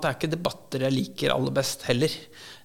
Det 0.00 0.08
er 0.08 0.16
ikke 0.16 0.32
debatter 0.32 0.86
jeg 0.86 0.96
liker 0.96 1.34
aller 1.34 1.54
best 1.54 1.84
heller. 1.88 2.14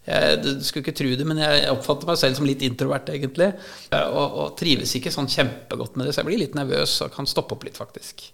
Jeg, 0.06 0.38
du 0.44 0.50
skulle 0.64 0.85
ikke 0.85 0.96
tro 0.96 1.12
det, 1.18 1.26
men 1.28 1.42
jeg 1.42 1.65
oppfatter 1.73 2.11
meg 2.11 2.22
selv 2.22 2.38
som 2.38 2.48
litt 2.48 2.64
introvert, 2.65 3.10
egentlig. 3.11 3.52
Og, 3.92 4.39
og 4.44 4.55
trives 4.60 4.94
ikke 5.00 5.13
sånn 5.13 5.29
kjempegodt 5.31 5.98
med 5.98 6.08
det, 6.08 6.16
så 6.16 6.21
jeg 6.21 6.29
blir 6.32 6.44
litt 6.46 6.58
nervøs 6.58 7.00
og 7.06 7.13
kan 7.16 7.29
stoppe 7.29 7.58
opp 7.58 7.66
litt, 7.68 7.79
faktisk. 7.82 8.29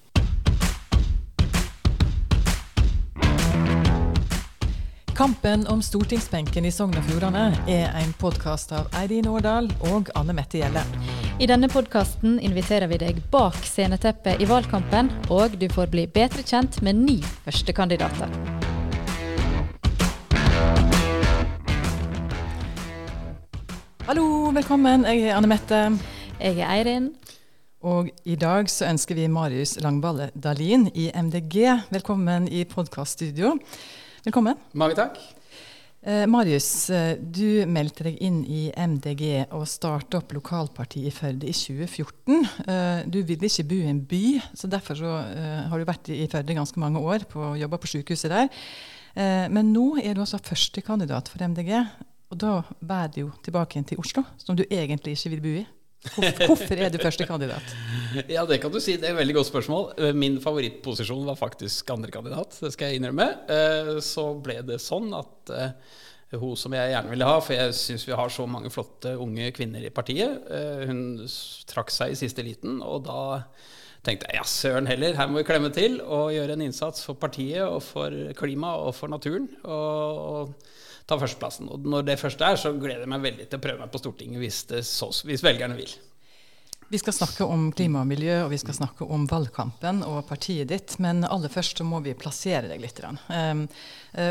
Kampen 5.21 5.67
om 5.69 5.83
stortingsbenken 5.85 6.65
i 6.65 6.71
Sogn 6.73 6.95
og 6.97 7.05
Fjordane 7.05 7.51
er 7.69 7.91
en 7.99 8.13
podkast 8.17 8.71
av 8.73 8.87
Eirin 8.97 9.27
Årdal 9.29 9.67
og 9.91 10.09
Anne 10.17 10.33
Mette 10.33 10.57
Gjelle. 10.57 10.81
I 11.37 11.49
denne 11.51 11.69
podkasten 11.69 12.39
inviterer 12.41 12.89
vi 12.89 12.97
deg 13.03 13.21
bak 13.29 13.59
sceneteppet 13.61 14.41
i 14.41 14.49
valgkampen, 14.49 15.13
og 15.29 15.59
du 15.61 15.67
får 15.69 15.93
bli 15.93 16.07
bedre 16.09 16.41
kjent 16.47 16.81
med 16.81 17.03
ni 17.03 17.19
førstekandidater. 17.45 18.60
Hallo, 24.07 24.49
velkommen. 24.49 25.03
Jeg 25.05 25.27
er 25.29 25.35
Anne 25.37 25.49
Mette. 25.51 25.79
Jeg 26.41 26.57
er 26.57 26.71
Eirin. 26.73 27.11
Og 27.85 28.09
i 28.25 28.33
dag 28.39 28.65
så 28.69 28.87
ønsker 28.89 29.17
vi 29.17 29.27
Marius 29.29 29.75
Langballe 29.81 30.31
Dalin 30.33 30.87
i 30.97 31.11
MDG 31.13 31.67
velkommen 31.93 32.47
i 32.49 32.63
podkaststudio. 32.65 33.53
Velkommen. 34.25 34.57
Mange 34.73 34.97
takk. 34.97 35.21
Eh, 36.01 36.25
Marius, 36.25 36.89
eh, 36.89 37.13
du 37.21 37.61
meldte 37.69 38.07
deg 38.07 38.17
inn 38.25 38.41
i 38.41 38.71
MDG 38.73 39.51
og 39.53 39.67
starta 39.69 40.17
opp 40.17 40.33
lokalpartiet 40.33 41.11
i 41.11 41.13
Førde 41.13 41.45
i 41.45 41.53
2014. 41.53 42.41
Eh, 42.65 43.03
du 43.05 43.21
ville 43.21 43.45
ikke 43.45 43.67
bo 43.69 43.81
i 43.83 43.91
en 43.93 44.01
by, 44.01 44.41
så 44.57 44.67
derfor 44.67 44.97
så, 44.97 45.13
eh, 45.29 45.69
har 45.69 45.77
du 45.77 45.85
vært 45.85 46.09
i 46.09 46.25
Førde 46.25 46.57
ganske 46.57 46.79
mange 46.81 46.97
år 46.97 47.29
og 47.35 47.59
jobba 47.59 47.77
på 47.77 47.93
sykehuset 47.93 48.33
der. 48.33 48.49
Eh, 49.15 49.47
men 49.49 49.71
nå 49.73 49.99
er 50.03 50.15
du 50.15 50.21
altså 50.21 50.41
førstekandidat 50.41 51.29
for 51.29 51.37
MDG, 51.43 51.85
og 52.31 52.39
da 52.39 52.55
bærer 52.79 53.11
det 53.13 53.23
jo 53.25 53.29
tilbake 53.43 53.75
igjen 53.77 53.87
til 53.91 53.99
Oslo, 54.01 54.23
som 54.39 54.55
du 54.55 54.63
egentlig 54.69 55.17
ikke 55.17 55.31
vil 55.35 55.41
bo 55.43 55.53
i. 55.61 55.63
Hvorfor, 56.47 56.79
er 56.81 56.89
du 56.89 56.97
førstekandidat? 56.97 57.73
Ja, 58.33 58.41
det 58.49 58.57
kan 58.63 58.71
du 58.73 58.79
si. 58.81 58.95
Det 58.97 59.05
er 59.09 59.13
et 59.13 59.19
veldig 59.19 59.35
godt 59.37 59.49
spørsmål. 59.51 59.83
Eh, 60.01 60.15
Min 60.17 60.39
favorittposisjon 60.41 61.27
var 61.27 61.37
faktisk 61.39 61.91
andrekandidat, 61.93 62.57
det 62.63 62.71
skal 62.73 62.89
jeg 62.89 63.01
innrømme. 63.01 63.27
Eh, 63.51 63.91
Så 64.03 64.25
ble 64.43 64.57
det 64.65 64.79
sånn 64.81 65.11
at 65.15 65.51
eh, 65.53 65.75
hun 66.41 66.55
som 66.59 66.73
jeg 66.73 66.93
gjerne 66.95 67.11
ville 67.13 67.27
ha, 67.27 67.37
for 67.43 67.53
jeg 67.53 67.75
syns 67.77 68.07
vi 68.07 68.15
har 68.17 68.31
så 68.33 68.47
mange 68.49 68.71
flotte 68.73 69.13
unge 69.19 69.51
kvinner 69.53 69.83
i 69.83 69.91
partiet, 69.91 70.45
hun 70.87 71.01
trakk 71.67 71.91
seg 71.91 72.13
i 72.13 72.19
siste 72.21 72.45
liten, 72.47 72.77
og 72.79 73.01
da 73.03 73.41
tenkte 74.07 74.29
jeg 74.31 74.39
ja, 74.39 74.45
søren 74.47 74.87
heller, 74.87 75.17
her 75.19 75.27
må 75.27 75.41
vi 75.41 75.47
klemme 75.49 75.73
til 75.75 75.99
og 76.01 76.31
gjøre 76.31 76.55
en 76.55 76.63
innsats 76.69 77.03
for 77.03 77.19
partiet 77.19 77.65
og 77.67 77.81
for 77.83 78.15
klimaet 78.39 78.87
og 78.87 78.95
for 78.95 79.11
naturen. 79.11 79.49
Og, 79.67 80.23
og 80.31 80.71
ta 81.09 81.17
førsteplassen. 81.19 81.69
Og 81.71 81.87
når 81.87 82.07
det 82.07 82.19
først 82.21 82.41
er, 82.45 82.59
så 82.59 82.73
gleder 82.75 83.05
jeg 83.05 83.11
meg 83.11 83.25
veldig 83.25 83.49
til 83.49 83.59
å 83.59 83.65
prøve 83.65 83.83
meg 83.83 83.91
på 83.93 84.01
Stortinget 84.01 84.41
hvis, 84.43 84.63
så, 84.87 85.11
hvis 85.27 85.43
velgerne 85.45 85.77
vil. 85.79 85.93
Vi 86.91 86.99
skal 86.99 87.15
snakke 87.15 87.45
om 87.47 87.69
klima 87.71 88.01
og 88.01 88.09
miljø, 88.09 88.33
og 88.43 88.49
vi 88.51 88.57
skal 88.59 88.75
snakke 88.75 89.05
om 89.15 89.23
valgkampen 89.31 90.01
og 90.03 90.25
partiet 90.27 90.67
ditt. 90.73 90.97
Men 90.99 91.23
aller 91.23 91.51
først 91.51 91.79
så 91.79 91.85
må 91.87 92.01
vi 92.03 92.17
plassere 92.19 92.67
deg 92.67 92.83
litt. 92.83 92.99
Um, 93.31 93.63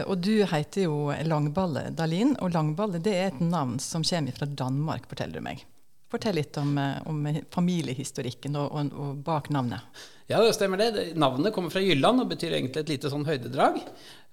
og 0.05 0.21
du 0.21 0.43
heter 0.45 0.85
jo 0.85 1.09
Langballe 1.25 1.87
Dalin, 1.97 2.35
og 2.37 2.53
Langballe 2.53 3.01
det 3.01 3.17
er 3.17 3.31
et 3.31 3.41
navn 3.41 3.79
som 3.81 4.05
kommer 4.05 4.37
fra 4.37 4.51
Danmark, 4.61 5.09
forteller 5.09 5.41
du 5.41 5.47
meg. 5.49 5.65
Fortell 6.11 6.41
litt 6.41 6.57
om, 6.59 6.73
eh, 6.79 6.97
om 7.07 7.21
familiehistorikken 7.55 8.57
og, 8.59 8.73
og, 8.75 8.95
og 8.99 9.21
bak 9.27 9.51
navnet. 9.55 10.01
Ja, 10.31 10.41
det 10.43 10.55
stemmer 10.55 10.79
det. 10.79 11.13
Navnet 11.19 11.55
kommer 11.55 11.73
fra 11.75 11.83
Jylland 11.83 12.23
og 12.23 12.33
betyr 12.33 12.55
egentlig 12.55 12.85
et 12.85 12.93
lite 12.93 13.11
sånn 13.11 13.27
høydedrag. 13.27 13.81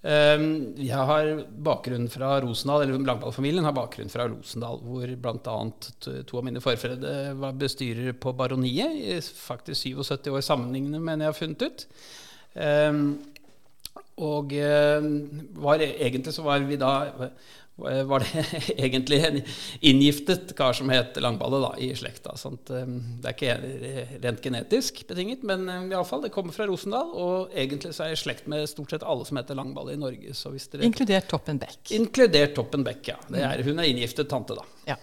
Um, 0.07 0.43
jeg 0.77 1.05
har 1.09 1.29
bakgrunn 1.65 2.05
fra 2.13 2.35
Rosendal, 2.43 2.83
eller 2.83 3.01
Langball-familien 3.01 3.65
har 3.65 3.73
bakgrunn 3.75 4.11
fra 4.13 4.27
Rosendal, 4.29 4.77
hvor 4.85 5.09
bl.a. 5.09 5.55
to 5.99 6.37
av 6.37 6.45
mine 6.45 6.61
forfedre 6.61 7.33
var 7.41 7.57
bestyrere 7.57 8.13
på 8.13 8.35
Baroniet 8.37 9.25
faktisk 9.41 9.89
77 9.97 10.29
år 10.29 10.45
sammenlignende, 10.45 11.01
mener 11.01 11.25
jeg 11.25 11.33
har 11.33 11.39
funnet 11.41 11.65
ut. 11.65 11.87
Um, 12.53 13.01
og 14.17 14.53
eh, 14.57 15.09
var, 15.61 15.81
egentlig 15.81 16.33
så 16.33 16.45
var 16.45 16.63
vi 16.65 16.79
da 16.81 16.93
var 17.77 18.23
det 18.25 18.45
egentlig 18.85 19.19
en 19.25 19.41
inngiftet 19.85 20.55
kar 20.57 20.73
som 20.73 20.89
het 20.89 21.17
Langballe 21.21 21.59
da, 21.61 21.71
i 21.77 21.91
slekta. 21.95 22.33
Sånt. 22.37 22.71
eh, 22.73 22.87
det 23.21 23.29
er 23.29 23.35
ikke 23.35 24.21
rent 24.23 24.41
genetisk 24.41 25.03
betinget, 25.09 25.43
men 25.47 25.67
iallfall, 25.69 25.91
i 25.91 25.97
alle 25.99 26.09
fall, 26.09 26.23
det 26.25 26.31
kommer 26.33 26.55
fra 26.55 26.65
Rosendal. 26.69 27.13
Og 27.13 27.53
egentlig 27.53 27.93
så 27.93 28.07
er 28.07 28.13
jeg 28.13 28.19
i 28.19 28.23
slekt 28.23 28.49
med 28.49 28.65
stort 28.69 28.95
sett 28.95 29.05
alle 29.05 29.27
som 29.29 29.37
heter 29.37 29.57
Langballe 29.59 29.93
i 29.93 30.01
Norge. 30.01 30.33
Så 30.37 30.51
hvis 30.55 30.65
dere, 30.73 30.87
Inkludert 30.89 31.29
Toppen 31.29 31.61
Beck. 31.61 31.79
inkludert 31.93 32.55
Toppen 32.57 32.83
Beck, 32.87 33.05
ja. 33.13 33.19
Det 33.29 33.45
er, 33.45 33.63
hun 33.67 33.79
er 33.83 33.91
inngiftet 33.91 34.29
tante, 34.31 34.57
da. 34.57 34.65
Ja. 34.89 34.97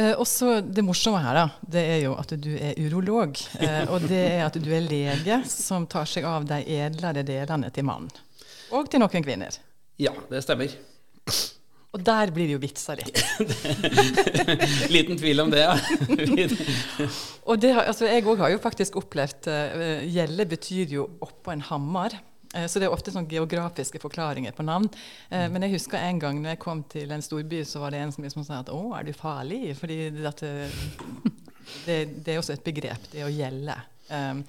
Eh, 0.00 0.14
også 0.16 0.60
det 0.64 0.84
morsomme 0.84 1.20
her, 1.20 1.36
da, 1.36 1.70
det 1.76 1.82
er 1.96 2.00
jo 2.06 2.14
at 2.16 2.32
du 2.40 2.50
er 2.56 2.78
urolog. 2.80 3.36
Eh, 3.60 3.82
og 3.92 4.08
det 4.08 4.22
er 4.30 4.46
at 4.46 4.56
du 4.56 4.70
er 4.72 4.86
lege 4.88 5.42
som 5.50 5.84
tar 5.90 6.08
seg 6.08 6.24
av 6.24 6.48
de 6.48 6.62
edlere 6.78 7.26
delene 7.26 7.68
til 7.74 7.84
mannen. 7.88 8.08
Og 8.72 8.88
til 8.90 9.02
noen 9.04 9.24
kvinner. 9.28 9.60
Ja, 10.00 10.16
det 10.32 10.42
stemmer. 10.44 10.72
Og 11.96 12.02
der 12.04 12.30
blir 12.34 12.50
det 12.50 12.56
jo 12.58 12.60
vitsa 12.60 12.92
litt. 12.98 13.16
Liten 14.94 15.16
tvil 15.16 15.40
om 15.40 15.52
det, 15.52 15.62
ja. 15.64 15.76
Og 17.48 17.60
det, 17.62 17.70
altså, 17.72 18.04
jeg 18.10 18.26
òg 18.28 18.42
har 18.42 18.52
jo 18.52 18.60
faktisk 18.60 18.98
opplevd 19.00 19.48
uh, 19.48 20.02
Gjelle 20.04 20.44
betyr 20.50 20.92
jo 20.98 21.06
oppå 21.24 21.54
en 21.54 21.64
hammer. 21.70 22.18
Uh, 22.52 22.66
Så 22.68 22.82
det 22.82 22.90
er 22.90 22.94
ofte 22.94 23.14
sånn 23.14 23.28
geografiske 23.30 24.00
forklaringer 24.02 24.52
på 24.56 24.66
navn. 24.66 24.90
Eh, 25.30 25.46
Men 25.52 25.64
jeg 25.64 25.78
husker 25.78 25.98
en 26.02 26.20
gang 26.22 26.42
når 26.42 26.54
jeg 26.56 26.62
kom 26.66 26.84
til 26.92 27.16
en 27.16 27.24
storby, 27.24 27.62
så 27.64 27.80
var 27.82 27.96
det 27.96 28.04
en 28.04 28.12
som 28.12 28.24
liksom 28.26 28.44
sa 28.44 28.60
at 28.60 28.68
'Å, 28.72 28.82
er 28.98 29.08
du 29.08 29.12
farlig?' 29.16 29.74
Fordi 29.80 29.98
det, 30.10 30.26
at, 30.28 30.42
eh, 30.42 30.68
det, 31.86 31.98
det 32.24 32.34
er 32.34 32.38
også 32.42 32.54
et 32.58 32.66
begrep, 32.66 33.08
det 33.12 33.24
å 33.24 33.32
gjelde. 33.32 33.74
Um, 34.12 34.44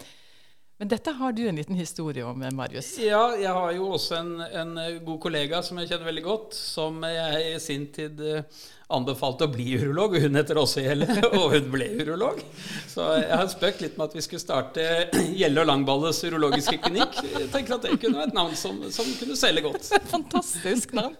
Men 0.78 0.92
dette 0.92 1.12
har 1.12 1.32
du 1.34 1.48
en 1.48 1.56
liten 1.56 1.76
historie 1.76 2.24
om, 2.24 2.42
eh, 2.42 2.52
Marius. 2.52 2.98
Ja, 3.02 3.36
jeg 3.36 3.50
har 3.50 3.72
jo 3.74 3.88
også 3.96 4.20
en, 4.20 4.34
en 4.46 4.76
eh, 4.78 5.00
god 5.02 5.20
kollega 5.24 5.62
som 5.66 5.80
jeg 5.82 5.90
kjenner 5.90 6.06
veldig 6.12 6.26
godt, 6.26 6.54
som 6.54 7.00
jeg 7.02 7.48
i 7.56 7.56
sin 7.62 7.88
tid 7.96 8.22
eh, 8.22 8.60
anbefalte 8.94 9.48
å 9.48 9.52
bli 9.56 9.72
urolog. 9.74 10.14
og 10.20 10.28
Hun 10.28 10.38
heter 10.38 10.60
også 10.62 10.84
Gjelle, 10.86 11.08
og 11.40 11.56
hun 11.56 11.72
ble 11.74 11.88
urolog. 12.04 12.44
Så 12.92 13.08
jeg 13.18 13.32
har 13.34 13.50
spøkt 13.50 13.82
litt 13.82 13.98
med 13.98 14.12
at 14.12 14.20
vi 14.20 14.26
skulle 14.28 14.44
starte 14.44 14.86
Gjelle 15.40 15.64
og 15.64 15.72
Langballes 15.72 16.22
urologiske 16.28 16.78
klinikk. 16.86 17.18
Jeg 17.26 17.50
tenker 17.56 17.80
at 17.80 17.90
det 17.90 17.98
kunne 17.98 18.22
være 18.22 18.30
et 18.30 18.38
navn 18.38 18.54
som, 18.60 18.78
som 18.94 19.10
kunne 19.18 19.40
selge 19.40 19.66
godt. 19.66 19.90
Fantastisk 20.14 20.94
navn! 20.98 21.18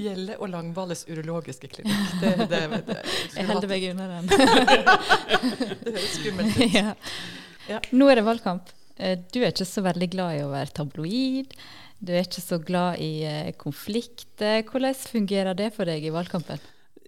Gjelle 0.00 0.38
og 0.40 0.48
Langballes 0.48 1.04
urologiske 1.12 1.68
klinikk. 1.68 2.16
Det, 2.24 2.32
det, 2.48 2.64
det, 2.72 2.82
det, 2.88 2.98
Jeg 3.36 3.50
holder 3.52 3.68
meg 3.68 3.86
unna 3.92 4.08
den. 4.16 4.32
det 5.84 5.92
høres 5.92 6.12
skummelt 6.16 6.56
ut. 6.56 6.68
ja. 6.80 6.96
Ja. 7.68 7.80
Nå 7.92 8.08
er 8.10 8.20
det 8.20 8.24
valgkamp. 8.26 8.70
Eh, 8.98 9.18
Du 9.32 9.40
er 9.42 9.50
ikke 9.52 9.66
så 9.68 9.82
veldig 9.84 10.10
glad 10.12 10.36
i 10.38 10.42
å 10.44 10.50
være 10.52 10.74
tabloid. 10.74 11.54
Du 12.02 12.12
er 12.12 12.24
ikke 12.26 12.42
så 12.42 12.58
glad 12.58 12.98
i 13.00 13.22
eh, 13.28 13.52
konflikter. 13.58 14.62
Hvordan 14.66 14.94
fungerer 14.94 15.54
det 15.54 15.72
for 15.76 15.84
deg 15.86 16.04
i 16.04 16.10
valgkampen? 16.14 16.58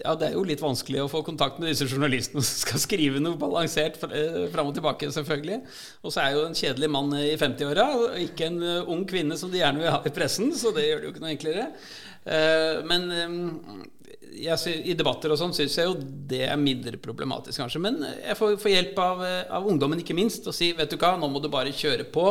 Ja, 0.02 0.14
Det 0.18 0.26
er 0.26 0.32
jo 0.34 0.42
litt 0.42 0.62
vanskelig 0.62 1.04
å 1.04 1.10
få 1.10 1.20
kontakt 1.22 1.60
med 1.62 1.70
disse 1.70 1.86
journalistene 1.86 2.42
som 2.42 2.56
skal 2.64 2.80
skrive 2.82 3.20
noe 3.22 3.38
balansert 3.38 4.00
eh, 4.08 4.44
fram 4.50 4.72
og 4.72 4.74
tilbake, 4.74 5.06
selvfølgelig. 5.14 5.60
Og 6.02 6.14
så 6.14 6.24
er 6.24 6.34
jo 6.34 6.46
en 6.48 6.56
kjedelig 6.58 6.88
mann 6.90 7.12
i 7.20 7.36
50-åra, 7.38 7.84
og 8.00 8.16
ikke 8.24 8.48
en 8.48 8.58
eh, 8.66 8.90
ung 8.90 9.04
kvinne 9.06 9.38
som 9.38 9.52
de 9.52 9.60
gjerne 9.60 9.84
vil 9.84 9.92
ha 9.94 10.00
i 10.02 10.14
pressen, 10.14 10.50
så 10.58 10.72
det 10.74 10.88
gjør 10.88 10.98
det 11.02 11.06
jo 11.06 11.12
ikke 11.14 11.22
noe 11.22 11.34
enklere. 11.36 11.66
Eh, 12.26 12.80
Men 12.90 13.06
jeg, 14.34 14.74
i 14.82 14.96
debatter 14.98 15.30
og 15.30 15.38
sånn 15.38 15.54
syns 15.54 15.76
jeg 15.78 15.86
jo 15.86 15.94
det 16.32 16.42
er 16.48 16.58
mindre 16.58 16.98
problematisk, 16.98 17.60
kanskje. 17.62 17.82
Men 17.84 18.00
jeg 18.02 18.34
får, 18.40 18.56
får 18.64 18.74
hjelp 18.74 18.98
av, 19.04 19.22
av 19.60 19.68
ungdommen, 19.70 20.02
ikke 20.02 20.16
minst, 20.18 20.48
og 20.50 20.56
si 20.58 20.72
vet 20.74 20.90
du 20.90 20.98
hva, 20.98 21.12
nå 21.20 21.30
må 21.30 21.38
du 21.44 21.46
bare 21.52 21.70
kjøre 21.70 22.08
på, 22.10 22.26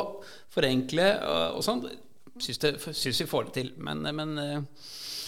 forenkle 0.52 1.08
og, 1.30 1.62
og 1.62 1.64
sånn. 1.64 1.86
Syns, 2.44 3.22
vi 3.24 3.30
får 3.30 3.48
det 3.48 3.56
til. 3.62 3.72
Men, 3.88 4.04
men 4.20 4.36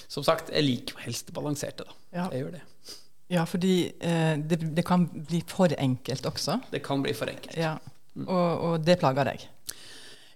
som 0.08 0.26
sagt, 0.26 0.52
jeg 0.54 0.66
liker 0.66 0.96
jo 0.96 1.04
helst 1.06 1.30
det 1.30 1.36
balanserte, 1.36 1.88
da. 1.88 1.98
Ja. 2.16 2.30
Jeg 2.34 2.46
gjør 2.46 2.56
det. 2.58 2.64
Ja, 3.34 3.44
fordi 3.50 3.76
eh, 4.06 4.36
det, 4.38 4.60
det 4.78 4.86
kan 4.86 5.08
bli 5.10 5.42
for 5.50 5.74
enkelt 5.82 6.28
også. 6.30 6.60
Det 6.72 6.84
kan 6.86 7.02
bli 7.02 7.14
for 7.18 7.32
enkelt. 7.32 7.58
Ja. 7.58 7.76
Og, 8.26 8.50
og 8.70 8.86
det 8.86 9.00
plager 9.02 9.28
deg. 9.28 9.48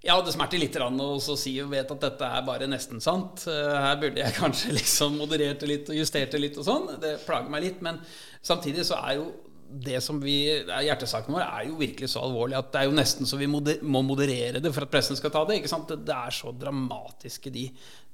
Ja, 0.01 0.15
det 0.23 0.31
smerter 0.31 0.61
litt 0.61 0.77
å 0.79 1.09
så 1.19 1.35
si 1.35 1.57
og 1.59 1.73
vet 1.73 1.89
at 1.91 2.03
dette 2.05 2.27
er 2.37 2.45
bare 2.47 2.69
nesten 2.71 3.01
sant. 3.03 3.43
Eh, 3.51 3.75
Her 3.83 3.99
burde 3.99 4.23
jeg 4.23 4.37
kanskje 4.41 4.73
liksom 4.77 5.19
moderert 5.19 5.61
det 5.61 5.69
litt 5.69 5.91
og 5.91 5.99
justert 5.99 6.31
det 6.33 6.41
litt 6.41 6.57
og 6.59 6.65
sånn. 6.67 6.89
Det 7.03 7.17
plager 7.27 7.51
meg 7.51 7.67
litt. 7.67 7.83
Men 7.85 7.99
samtidig 8.41 8.87
så 8.87 8.97
er 9.03 9.19
jo 9.19 9.29
det 9.69 9.99
som 10.01 10.17
vi, 10.23 10.35
er 10.59 10.85
hjertesaken 10.87 11.35
vår, 11.35 11.43
er 11.45 11.67
jo 11.69 11.77
virkelig 11.79 12.09
så 12.13 12.23
alvorlig 12.25 12.57
at 12.57 12.71
det 12.73 12.81
er 12.81 12.87
jo 12.89 12.95
nesten 12.97 13.29
så 13.29 13.37
vi 13.39 13.47
moder, 13.51 13.79
må 13.85 14.01
moderere 14.05 14.61
det 14.63 14.71
for 14.73 14.87
at 14.87 14.91
pressen 14.93 15.19
skal 15.19 15.33
ta 15.35 15.43
det. 15.45 15.59
ikke 15.59 15.71
sant? 15.71 15.87
Det, 15.91 16.01
det 16.07 16.15
er 16.15 16.35
så 16.35 16.53
dramatiske, 16.57 17.51
de, 17.53 17.67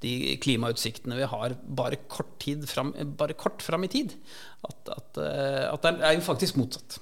de 0.03 0.13
klimautsiktene 0.43 1.17
vi 1.19 1.29
har 1.31 1.55
bare 1.63 2.01
kort, 2.11 2.33
tid 2.43 2.67
fram, 2.69 2.91
bare 3.17 3.37
kort 3.39 3.63
fram 3.65 3.87
i 3.87 3.91
tid, 3.91 4.17
at, 4.67 4.91
at, 4.97 5.21
eh, 5.23 5.63
at 5.71 5.87
det 5.87 5.95
er 6.01 6.17
jo 6.19 6.25
faktisk 6.27 6.59
motsatt. 6.59 6.99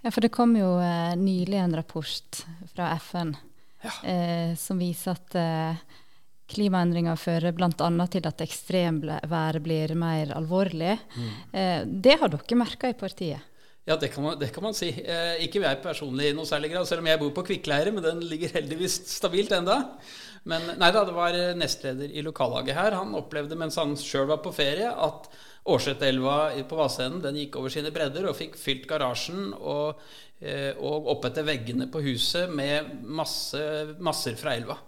Ja, 0.00 0.10
for 0.10 0.24
det 0.24 0.32
kom 0.34 0.54
jo 0.56 0.74
eh, 0.80 1.14
nylig 1.20 1.60
en 1.60 1.76
rapport 1.76 2.44
fra 2.74 2.92
FN 2.98 3.34
Ja. 3.84 3.92
eh, 4.04 4.56
som 4.60 4.80
viser 4.80 5.14
at 5.16 5.36
eh, 5.40 5.80
klimaendringer 6.50 7.16
fører 7.20 7.54
bl.a. 7.54 7.70
til 8.10 8.26
at 8.28 8.42
ekstremværet 8.44 9.62
blir 9.64 9.94
mer 9.98 10.32
alvorlig. 10.36 10.96
Mm. 11.14 11.30
Eh, 11.52 11.84
det 12.08 12.16
har 12.20 12.32
dere 12.32 12.58
merka 12.58 12.90
i 12.90 12.96
partiet? 12.98 13.46
Ja, 13.88 13.96
det 13.96 14.10
kan 14.12 14.24
man, 14.24 14.38
det 14.38 14.50
kan 14.54 14.64
man 14.64 14.76
si. 14.76 14.90
Eh, 14.92 15.44
ikke 15.46 15.62
jeg 15.64 15.82
personlig 15.82 16.30
i 16.30 16.34
noe 16.36 16.48
særlig 16.48 16.72
grad, 16.74 16.88
selv 16.88 17.02
om 17.02 17.08
jeg 17.08 17.20
bor 17.22 17.32
på 17.36 17.46
Kvikkleire, 17.48 17.92
men 17.94 18.04
den 18.04 18.20
ligger 18.28 18.52
heldigvis 18.58 19.00
stabilt 19.08 19.54
enda. 19.56 19.80
Men 20.48 20.74
nei 20.80 20.90
da, 20.92 21.04
det 21.04 21.14
var 21.16 21.36
nestleder 21.58 22.12
i 22.12 22.24
lokallaget 22.24 22.76
her. 22.76 22.98
Han 23.00 23.16
opplevde 23.18 23.58
mens 23.60 23.78
han 23.80 23.96
sjøl 23.98 24.28
var 24.30 24.42
på 24.44 24.52
ferie, 24.56 24.88
at 24.90 25.30
Årsetelva 25.70 26.36
på 26.68 26.78
Vassenden 26.78 27.20
den 27.24 27.38
gikk 27.42 27.58
over 27.60 27.72
sine 27.72 27.92
bredder 27.92 28.30
og 28.30 28.36
fikk 28.38 28.56
fylt 28.56 28.86
garasjen 28.88 29.50
og, 29.58 30.00
eh, 30.40 30.72
og 30.76 31.10
oppetter 31.12 31.44
veggene 31.44 31.88
på 31.92 32.00
huset 32.04 32.52
med 32.52 32.94
masse, 33.04 33.60
masser 34.00 34.38
fra 34.40 34.56
elva. 34.56 34.78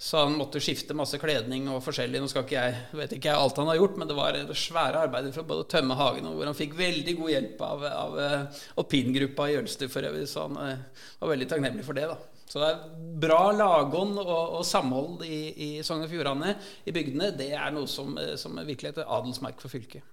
Så 0.00 0.20
han 0.22 0.36
måtte 0.38 0.60
skifte 0.62 0.94
masse 0.94 1.18
kledning 1.18 1.66
og 1.72 1.80
forskjellig. 1.82 2.20
Nå 2.22 2.28
skal 2.30 2.44
ikke 2.46 2.60
jeg, 2.60 2.82
vet 3.00 3.14
ikke 3.16 3.32
jeg 3.32 3.42
alt 3.42 3.56
han 3.58 3.66
har 3.66 3.80
gjort, 3.80 3.96
men 3.98 4.10
det 4.10 4.14
var 4.14 4.36
svære 4.54 5.04
arbeider 5.08 5.34
for 5.34 5.48
både 5.48 5.64
å 5.64 5.70
tømme 5.72 5.96
hagen 5.98 6.28
og 6.30 6.38
hvor 6.38 6.46
han 6.46 6.58
fikk 6.58 6.76
veldig 6.78 7.16
god 7.18 7.32
hjelp 7.32 7.64
av, 7.66 7.86
av 7.88 8.18
uh, 8.18 8.60
alpingruppa 8.78 9.48
i 9.50 9.56
Jølster 9.56 9.90
for 9.90 10.06
øvrig. 10.06 10.28
Så 10.30 10.46
han 10.46 10.54
uh, 10.54 11.06
var 11.18 11.32
veldig 11.34 11.48
takknemlig 11.50 11.86
for 11.88 11.98
det. 11.98 12.06
da. 12.12 12.18
Så 12.48 12.62
det 12.62 12.68
er 12.70 12.84
bra 13.20 13.40
lagånd 13.52 14.16
og, 14.22 14.58
og 14.60 14.62
samhold 14.64 15.24
i, 15.26 15.40
i 15.52 15.68
Sogn 15.84 16.06
og 16.06 16.12
Fjordane, 16.12 16.54
i 16.88 16.94
bygdene, 16.96 17.32
det 17.36 17.50
er 17.52 17.74
noe 17.74 17.88
som, 17.90 18.14
eh, 18.16 18.36
som 18.40 18.56
virkelig 18.56 18.88
er 18.88 19.02
et 19.02 19.10
adelsmerk 19.18 19.60
for 19.60 19.72
fylket. 19.72 20.06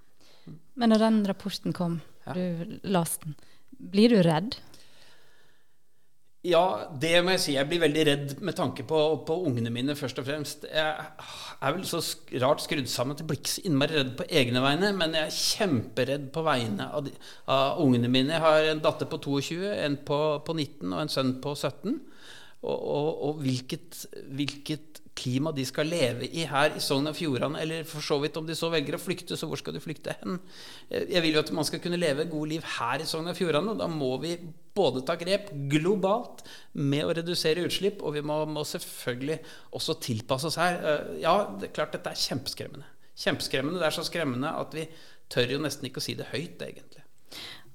Men 0.75 0.91
når 0.91 1.05
den 1.05 1.21
rapporten 1.29 1.73
kom, 1.75 2.01
ja. 2.25 2.35
du 2.35 2.75
leste 2.83 3.29
den, 3.29 3.37
blir 3.95 4.11
du 4.11 4.19
redd? 4.25 4.57
Ja, 6.45 6.63
det 7.01 7.13
må 7.25 7.33
jeg 7.33 7.41
si. 7.41 7.53
Jeg 7.55 7.65
blir 7.69 7.81
veldig 7.81 8.03
redd 8.05 8.33
med 8.45 8.53
tanke 8.57 8.83
på, 8.85 8.99
på 9.25 9.37
ungene 9.47 9.71
mine, 9.73 9.95
først 9.97 10.19
og 10.21 10.27
fremst. 10.27 10.67
Jeg 10.69 10.91
er 11.57 11.73
vel 11.73 11.85
så 11.89 12.01
rart 12.43 12.61
skrudd 12.61 12.89
sammen 12.91 13.15
at 13.15 13.23
jeg 13.23 13.29
blir 13.31 13.39
ikke 13.39 13.53
så 13.55 13.63
innmari 13.65 13.97
redd 13.97 14.11
på 14.19 14.27
egne 14.41 14.61
vegne, 14.61 14.91
men 14.99 15.15
jeg 15.17 15.25
er 15.25 15.39
kjemperedd 15.39 16.27
på 16.35 16.43
vegne 16.45 16.89
av, 16.91 17.07
de, 17.07 17.15
av 17.49 17.81
ungene 17.81 18.11
mine. 18.11 18.35
Jeg 18.35 18.45
har 18.45 18.69
en 18.69 18.83
datter 18.83 19.09
på 19.09 19.21
22, 19.25 19.57
en 19.87 19.97
på, 20.05 20.19
på 20.45 20.57
19 20.57 20.91
og 20.91 21.01
en 21.01 21.13
sønn 21.15 21.33
på 21.41 21.55
17. 21.55 21.97
Og, 22.65 22.77
og, 22.77 23.09
og 23.29 23.41
hvilket, 23.41 24.05
hvilket 24.37 25.01
klima 25.15 25.53
de 25.55 25.63
skal 25.67 25.87
leve 25.87 26.27
i 26.27 26.43
her 26.49 26.75
i 26.75 26.81
Sogn 26.83 27.07
og 27.09 27.15
Fjordane, 27.15 27.61
eller 27.63 27.87
for 27.87 28.03
så 28.03 28.17
vidt 28.21 28.35
om 28.39 28.47
de 28.47 28.55
så 28.57 28.69
velger 28.73 28.97
å 28.97 29.01
flykte, 29.01 29.37
så 29.39 29.47
hvor 29.47 29.59
skal 29.59 29.75
de 29.75 29.81
flykte 29.83 30.15
hen? 30.19 30.37
Jeg 30.91 31.23
vil 31.23 31.37
jo 31.37 31.43
at 31.43 31.51
man 31.55 31.67
skal 31.67 31.81
kunne 31.83 31.99
leve 32.01 32.25
et 32.25 32.31
godt 32.31 32.51
liv 32.51 32.65
her 32.75 33.03
i 33.03 33.07
Sogn 33.07 33.31
og 33.31 33.37
Fjordane, 33.37 33.73
og 33.73 33.79
da 33.79 33.87
må 33.91 34.11
vi 34.23 34.35
både 34.75 35.05
ta 35.07 35.15
grep 35.19 35.53
globalt 35.71 36.43
med 36.75 37.07
å 37.07 37.15
redusere 37.15 37.63
utslipp, 37.65 38.03
og 38.03 38.17
vi 38.17 38.25
må, 38.27 38.41
må 38.51 38.65
selvfølgelig 38.67 39.39
også 39.79 39.97
tilpasse 40.03 40.51
oss 40.51 40.59
her. 40.59 40.79
Eh, 40.81 41.13
ja, 41.23 41.37
det 41.55 41.69
er 41.69 41.75
klart 41.79 41.95
dette 41.95 42.11
er 42.11 42.19
kjempeskremmende. 42.19 42.89
Kjempeskremmende. 43.15 43.79
Det 43.79 43.87
er 43.87 43.95
så 43.95 44.03
skremmende 44.07 44.51
at 44.59 44.75
vi 44.75 44.83
tør 45.31 45.55
jo 45.55 45.61
nesten 45.63 45.87
ikke 45.87 46.03
å 46.03 46.05
si 46.05 46.17
det 46.19 46.27
høyt, 46.33 46.59
egentlig. 46.59 47.05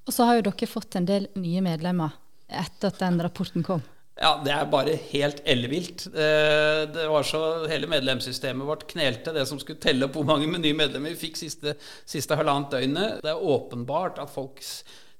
Og 0.04 0.12
så 0.12 0.28
har 0.28 0.38
jo 0.38 0.44
dere 0.50 0.68
fått 0.68 0.98
en 0.98 1.08
del 1.08 1.30
nye 1.40 1.64
medlemmer 1.64 2.20
etter 2.50 2.90
at 2.90 3.00
den 3.00 3.20
rapporten 3.22 3.64
kom. 3.64 3.82
Ja, 4.20 4.34
det 4.44 4.52
er 4.52 4.66
bare 4.68 4.98
helt 5.14 5.38
ellevilt. 5.48 6.04
Eh, 6.12 6.82
det 6.92 7.06
var 7.08 7.24
så 7.24 7.40
Hele 7.70 7.88
medlemssystemet 7.88 8.68
vårt 8.68 8.84
knelte 8.90 9.32
det 9.32 9.46
som 9.48 9.60
skulle 9.60 9.80
telle 9.80 10.04
opp 10.06 10.18
hvor 10.18 10.28
mange 10.28 10.48
nye 10.50 10.76
medlemmer 10.76 11.14
vi 11.14 11.22
fikk 11.22 11.40
siste, 11.40 11.72
siste 12.04 12.36
halvannet 12.36 12.74
døgnet. 12.74 13.22
Det 13.24 13.32
er 13.32 13.46
åpenbart 13.54 14.20
at 14.20 14.32
folk 14.32 14.60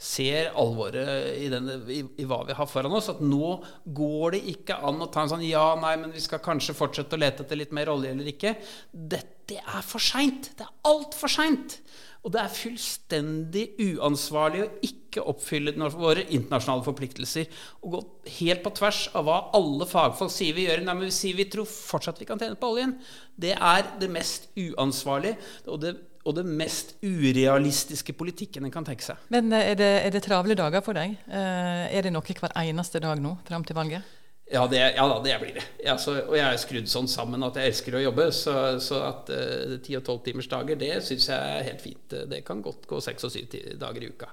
ser 0.01 0.55
alvoret 0.57 1.35
i, 1.37 1.49
denne, 1.53 1.77
i, 1.93 2.01
i, 2.01 2.27
hva 2.29 2.41
vi 2.49 2.57
har 2.57 2.69
foran 2.69 2.95
oss. 2.97 3.11
At 3.13 3.21
nå 3.21 3.59
går 3.85 4.37
det 4.37 4.45
ikke 4.55 4.79
an 4.89 5.05
å 5.05 5.11
ta 5.13 5.27
en 5.27 5.35
sånn 5.35 5.45
ja, 5.45 5.75
nei, 5.81 5.97
men 6.01 6.15
vi 6.15 6.25
skal 6.25 6.41
kanskje 6.45 6.77
fortsette 6.79 7.19
å 7.19 7.21
lete 7.21 7.45
etter 7.45 7.61
litt 7.61 7.75
mer 7.77 7.93
olje 7.93 8.15
eller 8.15 8.33
ikke. 8.33 8.55
Dette 8.91 9.61
er 9.61 9.85
for 9.85 10.01
seint. 10.01 10.55
Det 10.57 10.65
er 10.65 10.89
altfor 10.89 11.33
seint. 11.33 11.81
Og 12.21 12.33
det 12.35 12.41
er 12.43 12.53
fullstendig 12.53 13.63
uansvarlig 13.81 14.65
å 14.65 14.73
ikke 14.85 15.23
oppfylle 15.31 15.73
våre 15.95 16.27
internasjonale 16.27 16.85
forpliktelser. 16.85 17.49
Og 17.81 17.95
gå 17.95 18.01
helt 18.41 18.65
på 18.65 18.73
tvers 18.77 19.07
av 19.17 19.25
hva 19.29 19.39
alle 19.57 19.89
fagfolk 19.89 20.33
sier 20.33 20.57
vi 20.57 20.67
gjør. 20.67 20.85
Nei, 20.85 20.97
men 20.97 21.09
vi 21.09 21.17
sier 21.17 21.39
vi 21.39 21.49
tror 21.53 21.69
fortsatt 21.69 22.21
vi 22.21 22.29
kan 22.29 22.41
tjene 22.41 22.61
på 22.61 22.73
oljen. 22.75 22.99
Det 23.41 23.55
er 23.57 23.89
det 24.01 24.13
mest 24.13 24.51
uansvarlige 24.57 25.41
og 25.69 25.81
det, 25.85 25.95
og 26.31 26.39
det 26.39 26.47
mest 26.47 26.95
urealistiske 27.03 28.15
politikken 28.17 28.67
en 28.67 28.73
kan 28.75 28.87
tenke 28.87 29.05
seg. 29.05 29.21
Men 29.35 29.51
eh, 29.53 29.73
er 29.73 29.81
det, 29.81 29.91
er 30.07 30.15
det 30.15 30.23
travle 30.25 30.57
dager 30.59 30.85
for 30.87 30.97
deg? 30.97 31.19
Eh, 31.27 31.85
er 31.91 32.07
det 32.07 32.15
noe 32.15 32.25
hver 32.25 32.57
eneste 32.63 33.03
dag 33.03 33.21
nå 33.23 33.37
fram 33.49 33.67
til 33.67 33.79
valget? 33.79 34.17
Ja, 34.51 34.65
det, 34.67 34.81
ja 34.97 35.05
da, 35.07 35.19
det 35.23 35.37
blir 35.39 35.55
det. 35.61 35.67
Ja, 35.85 35.95
så, 36.01 36.17
og 36.25 36.35
jeg 36.35 36.47
er 36.47 36.59
skrudd 36.59 36.89
sånn 36.91 37.07
sammen 37.11 37.47
at 37.47 37.59
jeg 37.59 37.71
elsker 37.71 37.95
å 37.95 38.03
jobbe. 38.03 38.31
Så, 38.35 38.55
så 38.83 39.03
at 39.07 39.31
eh, 39.35 39.77
ti 39.85 39.95
og 39.99 40.07
tolv 40.07 40.25
timers 40.27 40.51
dager, 40.51 40.79
det 40.79 40.97
syns 41.07 41.29
jeg 41.31 41.59
er 41.59 41.69
helt 41.69 41.85
fint. 41.85 42.17
Det 42.33 42.43
kan 42.47 42.63
godt 42.65 42.89
gå 42.91 42.99
seks 43.05 43.29
og 43.29 43.35
syv 43.35 43.55
dager 43.79 44.07
i 44.07 44.11
uka. 44.11 44.33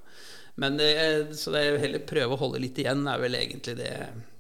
Men 0.58 0.80
det, 0.80 0.90
så 1.38 1.54
det 1.54 1.62
er 1.62 1.84
heller 1.84 2.08
prøve 2.10 2.34
å 2.34 2.42
holde 2.42 2.64
litt 2.64 2.80
igjen 2.82 3.06
er 3.06 3.22
vel 3.22 3.38
egentlig 3.38 3.76
det, 3.78 3.92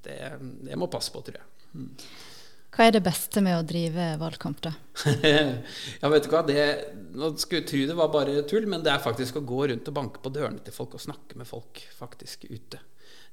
det 0.07 0.17
jeg 0.17 0.79
må 0.81 0.89
passe 0.89 1.13
på, 1.13 1.21
tror 1.27 1.37
jeg. 1.37 1.51
Mm. 1.77 1.91
Hva 2.77 2.85
er 2.85 2.93
det 2.93 3.01
beste 3.07 3.41
med 3.41 3.57
å 3.57 3.63
drive 3.65 4.11
valgkamp, 4.21 4.59
da? 4.61 4.75
ja, 6.01 6.11
vet 6.13 6.27
du 6.27 6.29
hva, 6.29 6.43
det, 6.45 6.65
Nå 7.17 7.31
skulle 7.41 7.65
tro 7.65 7.79
det 7.89 7.95
var 7.97 8.11
bare 8.13 8.43
tull, 8.45 8.67
men 8.69 8.83
det 8.85 8.91
er 8.93 9.01
faktisk 9.01 9.39
å 9.39 9.47
gå 9.49 9.63
rundt 9.71 9.89
og 9.89 9.95
banke 9.95 10.21
på 10.21 10.29
dørene 10.35 10.61
til 10.61 10.75
folk 10.75 10.93
og 10.93 11.01
snakke 11.01 11.39
med 11.41 11.49
folk 11.49 11.81
faktisk 11.97 12.45
ute. 12.51 12.83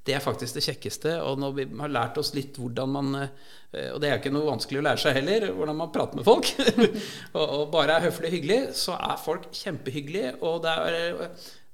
Det 0.05 0.15
er 0.17 0.25
faktisk 0.25 0.57
det 0.57 0.65
kjekkeste. 0.65 1.13
Og 1.25 1.39
når 1.41 1.53
vi 1.59 1.67
har 1.81 1.93
lært 1.93 2.19
oss 2.21 2.33
litt 2.37 2.57
hvordan 2.61 2.91
man 2.93 3.19
eh, 3.21 3.91
Og 3.93 4.01
det 4.01 4.11
er 4.11 4.19
ikke 4.21 4.33
noe 4.35 4.49
vanskelig 4.51 4.81
å 4.81 4.85
lære 4.85 5.01
seg 5.01 5.19
heller, 5.19 5.47
hvordan 5.57 5.79
man 5.81 5.93
prater 5.93 6.21
med 6.21 6.29
folk. 6.29 6.51
og, 7.39 7.45
og, 7.45 7.65
bare 7.73 7.97
er 7.99 8.07
høflig 8.09 8.33
hyggelig, 8.37 8.59
så 8.81 8.97
er 8.97 9.21
folk 9.21 9.49
kjempehyggelige. 9.53 10.35
Og 10.45 10.61
det 10.65 10.75
er, 10.89 11.21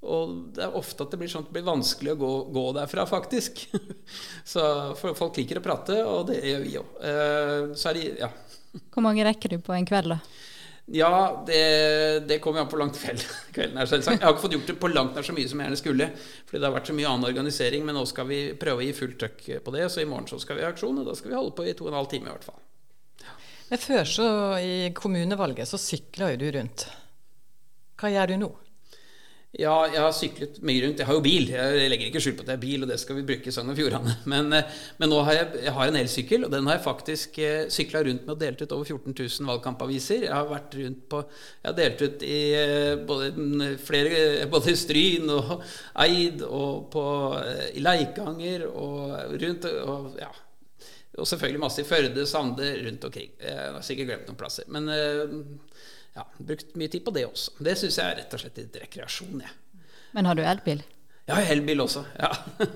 og 0.01 0.37
det 0.57 0.63
er 0.65 0.77
ofte 0.79 1.05
at 1.05 1.13
det 1.13 1.19
blir, 1.21 1.29
sånn 1.29 1.45
at 1.45 1.51
det 1.51 1.59
blir 1.59 1.67
vanskelig 1.67 2.15
å 2.15 2.21
gå, 2.21 2.31
gå 2.57 2.67
derfra, 2.79 3.05
faktisk. 3.09 3.67
så 4.53 4.63
folk 4.97 5.37
liker 5.37 5.61
å 5.61 5.65
prate, 5.65 5.99
og 6.09 6.31
det 6.31 6.39
gjør 6.41 6.63
vi 6.65 6.79
òg. 6.81 6.95
Eh, 7.11 7.75
så 7.77 7.91
er 7.91 7.99
de 7.99 8.07
Ja. 8.23 8.31
Hvor 8.95 9.03
mange 9.03 9.27
rekker 9.27 9.51
du 9.51 9.59
på 9.67 9.75
en 9.75 9.89
kveld, 9.89 10.15
da? 10.15 10.21
Ja, 10.93 11.45
det, 11.47 12.27
det 12.27 12.41
kommer 12.43 12.65
an 12.65 12.71
på 12.71 12.79
langt 12.81 12.97
kvelden 13.55 13.79
er, 13.79 13.87
selvsagt. 13.87 14.19
Jeg 14.19 14.27
har 14.27 14.35
ikke 14.35 14.43
fått 14.47 14.57
gjort 14.57 14.73
det 14.73 14.79
på 14.83 14.91
langt 14.91 15.15
nær 15.15 15.27
så 15.27 15.35
mye 15.37 15.51
som 15.51 15.61
jeg 15.61 15.69
gjerne 15.69 15.79
skulle. 15.79 16.09
Fordi 16.49 16.59
det 16.63 16.67
har 16.67 16.75
vært 16.75 16.91
så 16.91 16.97
mye 16.97 17.13
annen 17.13 17.29
organisering. 17.29 17.85
Men 17.87 17.99
nå 17.99 18.03
skal 18.11 18.27
vi 18.31 18.41
prøve 18.59 18.83
å 18.83 18.87
gi 18.89 18.97
fullt 18.97 19.21
trøkk 19.21 19.45
på 19.67 19.75
det. 19.77 19.85
Så 19.93 20.03
i 20.03 20.09
morgen 20.11 20.27
så 20.31 20.41
skal 20.43 20.59
vi 20.59 20.65
ha 20.67 20.73
aksjon, 20.73 20.99
og 20.99 21.07
da 21.07 21.15
skal 21.19 21.31
vi 21.31 21.39
holde 21.39 21.55
på 21.61 21.69
i 21.69 21.77
to 21.79 21.87
og 21.87 21.93
en 21.93 22.01
halv 22.01 22.11
time 22.11 22.27
i 22.27 22.33
hvert 22.33 22.49
fall. 22.49 22.59
Men 23.71 23.79
før 23.79 24.09
så, 24.17 24.27
i 24.59 24.91
kommunevalget, 24.97 25.71
så 25.71 25.79
sykla 25.79 26.33
jo 26.33 26.41
du 26.41 26.49
rundt. 26.57 26.89
Hva 28.01 28.11
gjør 28.11 28.33
du 28.33 28.41
nå? 28.41 28.51
Ja, 29.59 29.73
jeg 29.91 29.99
har 29.99 30.13
syklet 30.15 30.61
mye 30.63 30.85
rundt. 30.85 31.01
Jeg 31.03 31.09
har 31.09 31.17
jo 31.17 31.23
bil. 31.25 31.49
Jeg 31.51 31.89
legger 31.91 32.07
ikke 32.07 32.21
skjul 32.23 32.37
på 32.39 32.45
at 32.45 32.53
jeg 32.53 32.55
har 32.55 32.63
bil, 32.63 32.85
og 32.85 32.91
det 32.93 33.01
skal 33.03 33.17
vi 33.19 33.25
bruke 33.27 33.51
i 33.51 33.55
Sogn 33.55 33.73
og 33.73 33.79
Fjordane. 33.81 34.13
Men, 34.31 34.53
eh, 34.55 34.77
men, 35.01 35.11
nå 35.11 35.25
har 35.27 35.35
jeg, 35.35 35.49
jeg 35.65 35.75
har 35.75 35.91
en 35.91 35.99
elsykkel, 35.99 36.45
og 36.47 36.53
den 36.53 36.69
har 36.71 36.77
jeg 36.77 36.85
faktisk 36.85 37.41
eh, 37.43 37.65
sykla 37.67 38.05
rundt 38.07 38.29
med 38.29 38.37
og 38.37 38.45
delt 38.45 38.63
ut 38.63 38.75
over 38.77 38.87
14 38.87 39.17
000 39.17 39.51
valgkampaviser. 39.51 40.29
Jeg 40.29 40.37
har 40.37 40.47
vært 40.47 40.77
rundt 40.79 41.03
på 41.11 41.25
Jeg 41.25 41.67
har 41.67 41.77
delt 41.81 42.05
ut 42.07 42.23
i 42.29 42.39
eh, 42.61 42.93
både, 43.11 43.73
flere, 43.83 44.23
både 44.55 44.77
Stryn 44.79 45.35
og 45.35 45.57
Eid 46.07 46.47
og 46.47 46.87
på, 46.95 47.05
i 47.75 47.83
Leikanger 47.83 48.69
og 48.71 49.35
rundt 49.35 49.67
og, 49.73 50.13
ja, 50.21 50.31
og 51.19 51.27
selvfølgelig 51.27 51.65
masse 51.67 51.83
i 51.83 51.91
Førde, 51.91 52.23
Sande, 52.27 52.71
rundt 52.87 53.11
omkring. 53.11 53.35
Jeg 53.43 53.75
har 53.75 53.83
sikkert 53.83 54.13
glemt 54.13 54.31
noen 54.31 54.39
plasser. 54.39 54.71
Men 54.71 54.87
ja, 56.17 56.25
brukt 56.39 56.73
mye 56.79 56.91
tid 56.93 57.05
på 57.07 57.15
det 57.15 57.27
også. 57.29 57.59
Det 57.63 57.77
syns 57.79 57.99
jeg 58.01 58.07
er 58.07 58.23
rett 58.23 58.35
og 58.35 58.43
slett 58.43 58.59
litt 58.59 58.81
rekreasjon. 58.85 59.45
Ja. 59.45 59.53
Men 60.17 60.27
har 60.27 60.39
du 60.39 60.43
elbil? 60.43 60.83
Ja, 61.31 61.37
elbil 61.53 61.83
også. 61.85 62.03
ja. 62.19 62.31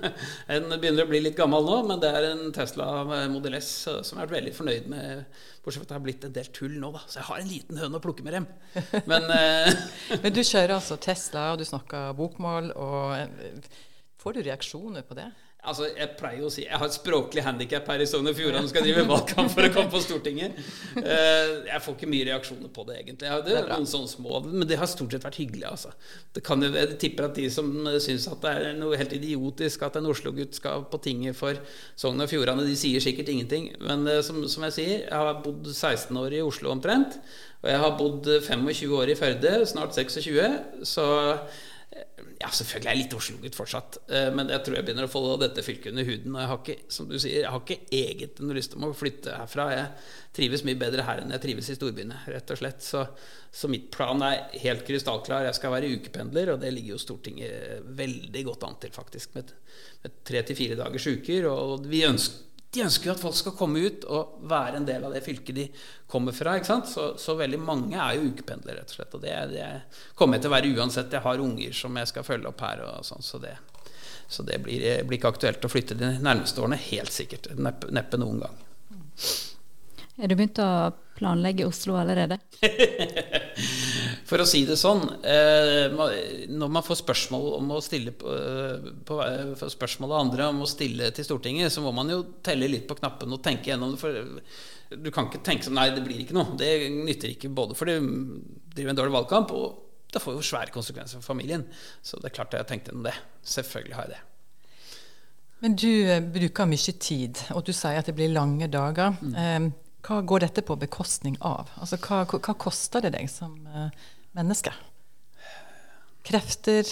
Den 0.47 0.69
begynner 0.79 1.03
å 1.03 1.09
bli 1.09 1.19
litt 1.25 1.35
gammel 1.35 1.65
nå, 1.65 1.79
men 1.89 1.99
det 1.99 2.11
er 2.15 2.27
en 2.29 2.53
Tesla 2.55 2.87
Model 3.31 3.57
S 3.57 3.71
som 3.83 4.15
jeg 4.15 4.21
har 4.21 4.29
vært 4.29 4.37
veldig 4.37 4.53
fornøyd 4.55 4.87
med. 4.91 5.25
Bortsett 5.65 5.81
fra 5.81 5.87
at 5.87 5.91
det 5.91 5.97
har 5.97 6.05
blitt 6.05 6.27
en 6.27 6.35
del 6.37 6.51
tull 6.55 6.77
nå, 6.79 6.91
da. 6.95 7.01
Så 7.09 7.19
jeg 7.19 7.27
har 7.29 7.41
en 7.41 7.51
liten 7.51 7.81
høne 7.81 7.99
å 7.99 8.03
plukke 8.03 8.23
med 8.23 8.37
dem. 8.37 8.47
Men, 9.09 9.27
eh, 9.33 9.73
men 10.23 10.35
du 10.35 10.39
kjører 10.39 10.77
altså 10.77 10.99
Tesla, 11.03 11.49
og 11.51 11.59
du 11.59 11.67
snakker 11.67 12.15
bokmål. 12.15 12.71
og 12.79 13.17
eh, 13.17 13.83
Får 14.21 14.37
du 14.37 14.45
reaksjoner 14.45 15.03
på 15.09 15.17
det? 15.19 15.27
Altså, 15.65 15.87
Jeg 15.95 16.13
pleier 16.19 16.45
å 16.45 16.51
si 16.53 16.63
jeg 16.65 16.77
har 16.77 16.85
et 16.87 16.95
språklig 16.95 17.43
handikap 17.45 17.87
her 17.91 18.03
i 18.03 18.07
Sogn 18.09 18.29
og 18.29 18.37
Fjordane 18.37 18.69
skal 18.69 18.85
drive 18.85 19.05
valgkamp 19.09 19.51
for 19.53 19.67
å 19.67 19.71
komme 19.73 19.91
på 19.93 20.01
Stortinget. 20.03 20.57
Uh, 20.97 21.65
jeg 21.67 21.81
får 21.85 21.97
ikke 21.97 22.09
mye 22.11 22.27
reaksjoner 22.29 22.71
på 22.75 22.85
det, 22.89 22.99
egentlig. 23.01 23.31
Det 23.47 23.63
noen 23.69 23.89
sånne 23.89 24.11
små, 24.11 24.41
Men 24.45 24.67
det 24.69 24.79
har 24.81 24.89
stort 24.91 25.15
sett 25.15 25.25
vært 25.27 25.39
hyggelig. 25.41 25.65
altså. 25.69 25.93
Det 26.35 26.43
kan 26.45 26.63
jo, 26.63 26.71
Jeg 26.75 26.99
tipper 27.01 27.29
at 27.29 27.39
de 27.39 27.49
som 27.53 27.71
syns 28.03 28.27
at 28.31 28.41
det 28.45 28.53
er 28.55 28.79
noe 28.79 28.99
helt 28.99 29.17
idiotisk 29.17 29.85
at 29.87 29.99
en 29.99 30.09
Oslo-gutt 30.11 30.57
skal 30.57 30.85
på 30.91 31.01
tinget 31.03 31.37
for 31.37 31.59
Sogn 31.99 32.21
og 32.21 32.31
Fjordane, 32.31 32.67
de 32.67 32.77
sier 32.79 33.03
sikkert 33.03 33.31
ingenting. 33.33 33.71
Men 33.83 34.07
uh, 34.09 34.21
som, 34.25 34.41
som, 34.51 34.65
jeg 34.69 34.77
sier, 34.79 34.95
jeg 35.05 35.13
har 35.13 35.43
bodd 35.45 35.69
16 35.73 36.23
år 36.23 36.39
i 36.39 36.43
Oslo 36.45 36.73
omtrent. 36.73 37.19
Og 37.65 37.71
jeg 37.71 37.81
har 37.81 37.95
bodd 37.97 38.27
25 38.45 38.91
år 38.93 39.09
i 39.09 39.17
Førde, 39.17 39.55
snart 39.65 39.95
26. 39.97 40.85
Så 40.85 41.05
ja, 42.45 42.51
selvfølgelig 42.53 42.89
er 42.89 42.93
jeg 42.93 43.01
litt 43.01 43.13
Oslo-gutt 43.17 43.55
fortsatt, 43.57 43.97
eh, 44.13 44.27
men 44.35 44.51
jeg 44.53 44.61
tror 44.65 44.77
jeg 44.77 44.85
begynner 44.85 45.07
å 45.07 45.11
få 45.11 45.21
dette 45.41 45.63
fylket 45.65 45.89
under 45.93 46.05
huden. 46.05 46.35
Og 46.35 46.41
jeg 46.41 46.49
har 46.51 46.59
ikke 46.61 46.93
som 46.93 47.07
du 47.09 47.15
sier, 47.17 47.39
jeg 47.41 47.53
har 47.53 47.63
ikke 47.63 47.97
egentlig 47.97 48.45
noe 48.45 48.57
lyst 48.57 48.73
til 48.75 48.85
å 48.85 48.91
flytte 48.95 49.37
herfra. 49.39 49.65
Jeg 49.73 49.87
trives 50.37 50.65
mye 50.67 50.79
bedre 50.79 51.07
her 51.07 51.23
enn 51.23 51.33
jeg 51.33 51.43
trives 51.47 51.71
i 51.73 51.77
storbyene, 51.79 52.21
rett 52.29 52.53
og 52.53 52.61
slett. 52.61 52.85
Så, 52.85 53.01
så 53.49 53.71
mitt 53.71 53.87
plan 53.95 54.21
er 54.27 54.53
helt 54.61 54.85
krystallklar. 54.85 55.47
Jeg 55.49 55.57
skal 55.57 55.73
være 55.73 55.89
ukependler, 55.97 56.53
og 56.53 56.61
det 56.61 56.73
ligger 56.75 56.93
jo 56.93 57.01
Stortinget 57.01 57.89
veldig 57.97 58.45
godt 58.51 58.67
an 58.69 58.77
til, 58.83 58.93
faktisk, 58.93 59.33
med, 59.39 59.55
med 60.05 60.19
tre 60.27 60.45
til 60.45 60.59
fire 60.61 60.77
dagers 60.83 61.09
uker. 61.09 61.49
Og 61.49 61.89
vi 61.89 62.05
ønsker 62.05 62.43
de 62.75 62.83
ønsker 62.85 63.09
jo 63.09 63.13
at 63.15 63.21
folk 63.21 63.37
skal 63.37 63.55
komme 63.57 63.83
ut 63.87 64.05
og 64.11 64.41
være 64.49 64.79
en 64.79 64.87
del 64.87 65.05
av 65.07 65.15
det 65.15 65.23
fylket 65.25 65.55
de 65.57 65.65
kommer 66.11 66.35
fra. 66.35 66.57
Så, 66.63 67.07
så 67.21 67.35
veldig 67.39 67.59
mange 67.61 67.99
er 67.99 68.17
jo 68.17 68.29
ukependlere, 68.31 68.81
rett 68.81 68.91
og 68.91 68.97
slett. 68.97 69.15
Og 69.15 69.23
det, 69.23 69.35
det 69.53 69.69
kommer 70.17 70.37
jeg 70.37 70.45
til 70.45 70.51
å 70.51 70.55
være 70.55 70.73
uansett. 70.75 71.15
Jeg 71.15 71.25
har 71.25 71.45
unger 71.45 71.79
som 71.79 71.97
jeg 72.01 72.11
skal 72.11 72.27
følge 72.27 72.51
opp 72.51 72.65
her. 72.65 72.83
og 72.85 73.07
sånn, 73.07 73.25
Så 73.25 73.39
det, 73.43 73.55
så 74.27 74.43
det 74.43 74.59
blir, 74.65 74.85
blir, 75.05 75.19
ikke 75.19 75.33
aktuelt 75.33 75.65
å 75.65 75.71
flytte 75.71 75.97
de 75.99 76.15
nærmeste 76.19 76.61
årene. 76.63 76.79
Helt 76.89 77.15
sikkert. 77.15 77.51
Neppe, 77.55 77.91
neppe 77.95 78.19
noen 78.21 78.43
gang. 78.45 78.61
Er 80.15 80.31
du 80.31 80.35
begynt 80.35 80.59
å 80.63 80.69
planlegge 81.15 81.67
Oslo 81.67 81.97
allerede? 81.99 82.39
For 84.25 84.41
å 84.41 84.45
si 84.49 84.63
det 84.65 84.77
sånn, 84.81 85.03
eh, 85.21 85.91
når 86.49 86.71
man 86.73 86.85
får 86.85 86.97
spørsmål 87.03 87.43
om 87.59 87.73
å 87.75 87.81
stille 87.85 88.09
på, 88.17 88.31
eh, 88.33 88.87
på, 89.05 89.19
på 89.59 89.69
spørsmål 89.69 90.15
av 90.15 90.23
andre 90.23 90.47
om 90.49 90.63
å 90.65 90.69
stille 90.69 91.11
til 91.13 91.27
Stortinget, 91.27 91.73
så 91.73 91.83
må 91.85 91.93
man 91.93 92.09
jo 92.09 92.23
telle 92.45 92.69
litt 92.71 92.87
på 92.89 92.97
knappen 92.97 93.35
og 93.37 93.43
tenke 93.45 93.69
gjennom 93.69 93.93
det. 93.93 94.01
For 94.01 94.97
du 94.97 95.11
kan 95.13 95.29
ikke 95.29 95.43
tenke 95.45 95.67
sånn 95.67 95.77
Nei, 95.77 95.91
det 95.93 96.01
blir 96.07 96.23
ikke 96.23 96.37
noe. 96.37 96.57
Det 96.57 96.71
nytter 96.89 97.35
ikke 97.35 97.53
både 97.53 97.77
fordi 97.77 97.99
du 98.01 98.09
driver 98.73 98.95
en 98.95 99.01
dårlig 99.03 99.17
valgkamp, 99.19 99.53
og 99.53 100.09
det 100.15 100.23
får 100.23 100.39
jo 100.39 100.47
svære 100.49 100.73
konsekvenser 100.73 101.21
for 101.21 101.35
familien. 101.35 101.67
Så 102.01 102.17
det 102.17 102.31
er 102.31 102.37
klart 102.39 102.57
jeg 102.57 102.65
har 102.65 102.69
tenkt 102.71 102.89
gjennom 102.89 103.05
det. 103.05 103.13
Selvfølgelig 103.45 103.99
har 103.99 104.09
jeg 104.09 104.17
det. 104.17 104.23
Men 105.61 105.77
du 105.77 105.91
eh, 106.09 106.25
bruker 106.33 106.73
mye 106.73 106.97
tid, 106.97 107.45
og 107.53 107.65
du 107.69 107.75
sier 107.77 108.01
at 108.01 108.09
det 108.09 108.17
blir 108.17 108.33
lange 108.33 108.73
dager. 108.73 109.13
Mm. 109.21 109.69
Hva 110.05 110.21
går 110.21 110.43
dette 110.45 110.61
på 110.65 110.77
bekostning 110.77 111.37
av? 111.41 111.71
Altså, 111.81 111.97
hva, 112.03 112.23
hva 112.29 112.53
koster 112.61 113.01
det 113.05 113.15
deg 113.15 113.29
som 113.31 113.55
uh, 113.65 113.89
menneske? 114.37 114.73
Krefter? 116.25 116.91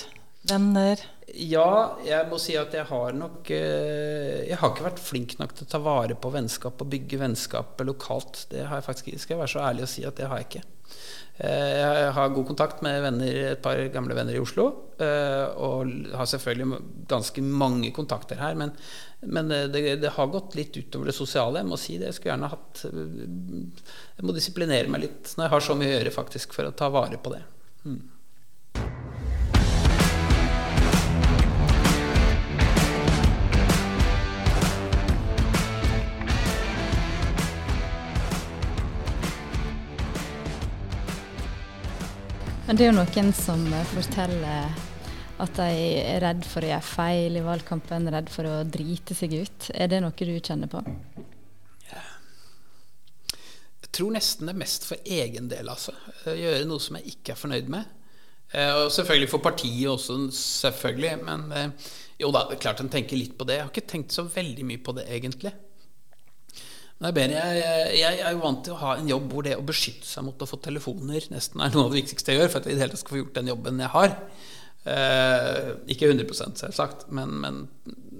Venner? 0.49 0.99
Ja, 1.39 1.95
jeg 2.03 2.27
må 2.27 2.35
si 2.41 2.57
at 2.59 2.73
jeg 2.75 2.83
har 2.89 3.13
nok 3.15 3.47
uh, 3.47 4.41
Jeg 4.43 4.57
har 4.59 4.73
ikke 4.73 4.87
vært 4.89 4.99
flink 4.99 5.37
nok 5.39 5.53
til 5.55 5.67
å 5.67 5.71
ta 5.71 5.79
vare 5.79 6.17
på 6.19 6.33
vennskap 6.33 6.81
og 6.83 6.89
bygge 6.91 7.21
vennskap 7.21 7.79
lokalt. 7.85 8.47
Det 8.51 8.65
har 8.67 8.81
jeg 8.81 8.87
faktisk 8.89 9.23
Skal 9.23 9.37
jeg 9.37 9.43
være 9.43 9.53
så 9.53 9.63
ærlig 9.69 9.85
å 9.85 9.93
si 9.93 10.07
at 10.09 10.17
det 10.19 10.27
har 10.31 10.41
jeg 10.41 10.49
ikke. 10.49 10.65
Uh, 11.37 11.71
jeg 11.77 12.11
har 12.17 12.35
god 12.35 12.49
kontakt 12.49 12.83
med 12.85 12.99
venner, 13.05 13.39
et 13.53 13.63
par 13.63 13.79
gamle 13.93 14.17
venner 14.17 14.35
i 14.35 14.41
Oslo. 14.41 14.67
og 15.03 15.89
har 16.13 16.27
selvfølgelig 16.29 16.81
ganske 17.09 17.41
mange 17.41 17.89
kontakter 17.93 18.41
her. 18.41 18.57
Men 18.57 18.73
men 19.25 19.49
det, 19.49 19.95
det, 20.01 20.09
har 20.15 20.27
gått 20.27 20.55
litt 20.55 20.77
utover 20.77 21.09
det 21.09 21.15
sosiale. 21.17 21.61
Jeg 21.61 21.69
må 21.69 21.79
si 21.79 21.97
det. 21.97 22.11
Jeg 22.11 22.17
skulle 22.17 22.33
gjerne 22.33 22.51
hatt 22.51 22.85
Jeg 22.85 24.27
må 24.27 24.35
disiplinere 24.35 24.91
meg 24.91 25.05
litt 25.07 25.35
når 25.37 25.47
jeg 25.47 25.55
har 25.55 25.67
så 25.67 25.77
mye 25.79 25.91
å 25.91 25.95
gjøre 25.97 26.17
faktisk 26.17 26.57
for 26.57 26.69
å 26.69 26.75
ta 26.77 26.89
vare 26.93 27.21
på 27.21 27.35
det. 27.35 27.43
Mm. 27.87 28.01
Men 42.65 42.77
det 42.79 42.85
er 42.85 42.93
jo 42.93 42.99
noen 43.03 43.33
som 43.37 43.67
forteller 43.91 44.92
at 45.43 45.59
de 45.59 45.69
er 46.01 46.21
redd 46.23 46.45
for 46.47 46.63
å 46.63 46.69
gjøre 46.71 46.87
feil 46.87 47.39
i 47.39 47.43
valgkampen, 47.45 48.09
redd 48.13 48.31
for 48.31 48.49
å 48.49 48.61
drite 48.67 49.15
seg 49.17 49.35
ut. 49.43 49.69
Er 49.75 49.91
det 49.91 50.01
noe 50.03 50.15
du 50.15 50.33
kjenner 50.39 50.71
på? 50.71 50.83
Jeg 53.83 53.91
tror 53.93 54.15
nesten 54.15 54.49
det 54.49 54.55
er 54.55 54.61
mest 54.63 54.87
for 54.89 55.11
egen 55.19 55.49
del, 55.51 55.67
altså. 55.69 55.93
Gjøre 56.25 56.63
noe 56.65 56.81
som 56.81 56.97
jeg 56.97 57.13
ikke 57.13 57.35
er 57.35 57.41
fornøyd 57.43 57.67
med. 57.69 57.91
Eh, 58.53 58.71
og 58.83 58.87
selvfølgelig 58.93 59.29
for 59.29 59.43
partiet 59.43 59.89
også, 59.91 60.17
selvfølgelig. 60.37 61.13
Men 61.27 61.45
eh, 61.53 61.91
jo 62.21 62.31
da, 62.33 62.47
det 62.49 62.57
er 62.57 62.63
klart 62.65 62.81
en 62.81 62.89
tenker 62.93 63.19
litt 63.19 63.37
på 63.37 63.45
det. 63.49 63.59
Jeg 63.59 63.67
har 63.67 63.73
ikke 63.73 63.91
tenkt 63.93 64.15
så 64.15 64.25
veldig 64.25 64.65
mye 64.69 64.81
på 64.81 64.95
det, 64.97 65.05
egentlig. 65.13 65.53
Jeg, 67.03 67.95
jeg, 67.99 68.19
er 68.23 68.37
vant 68.39 68.61
til 68.63 68.75
å 68.77 68.79
ha 68.79 68.93
en 68.95 69.09
jobb 69.09 69.25
hvor 69.33 69.43
det 69.43 69.57
å 69.59 69.65
beskytte 69.65 70.07
seg 70.07 70.23
mot 70.23 70.39
å 70.39 70.47
få 70.47 70.55
telefoner 70.63 71.25
nesten 71.33 71.59
er 71.59 71.73
noe 71.73 71.89
av 71.89 71.91
det 71.91 71.99
viktigste 71.99 72.31
jeg 72.31 72.39
gjør 72.39 72.51
for 72.53 72.61
at 72.61 72.69
jeg 72.69 72.77
i 72.77 72.77
det 72.77 72.83
hele 72.85 72.93
tatt 72.93 73.01
skal 73.01 73.15
få 73.15 73.19
gjort 73.19 73.39
den 73.41 73.49
jobben 73.51 73.81
jeg 73.83 73.91
har. 73.91 74.13
Eh, 74.83 75.69
ikke 75.93 76.09
100 76.11 76.57
selvsagt, 76.59 77.05
men, 77.15 77.29
men 77.39 77.59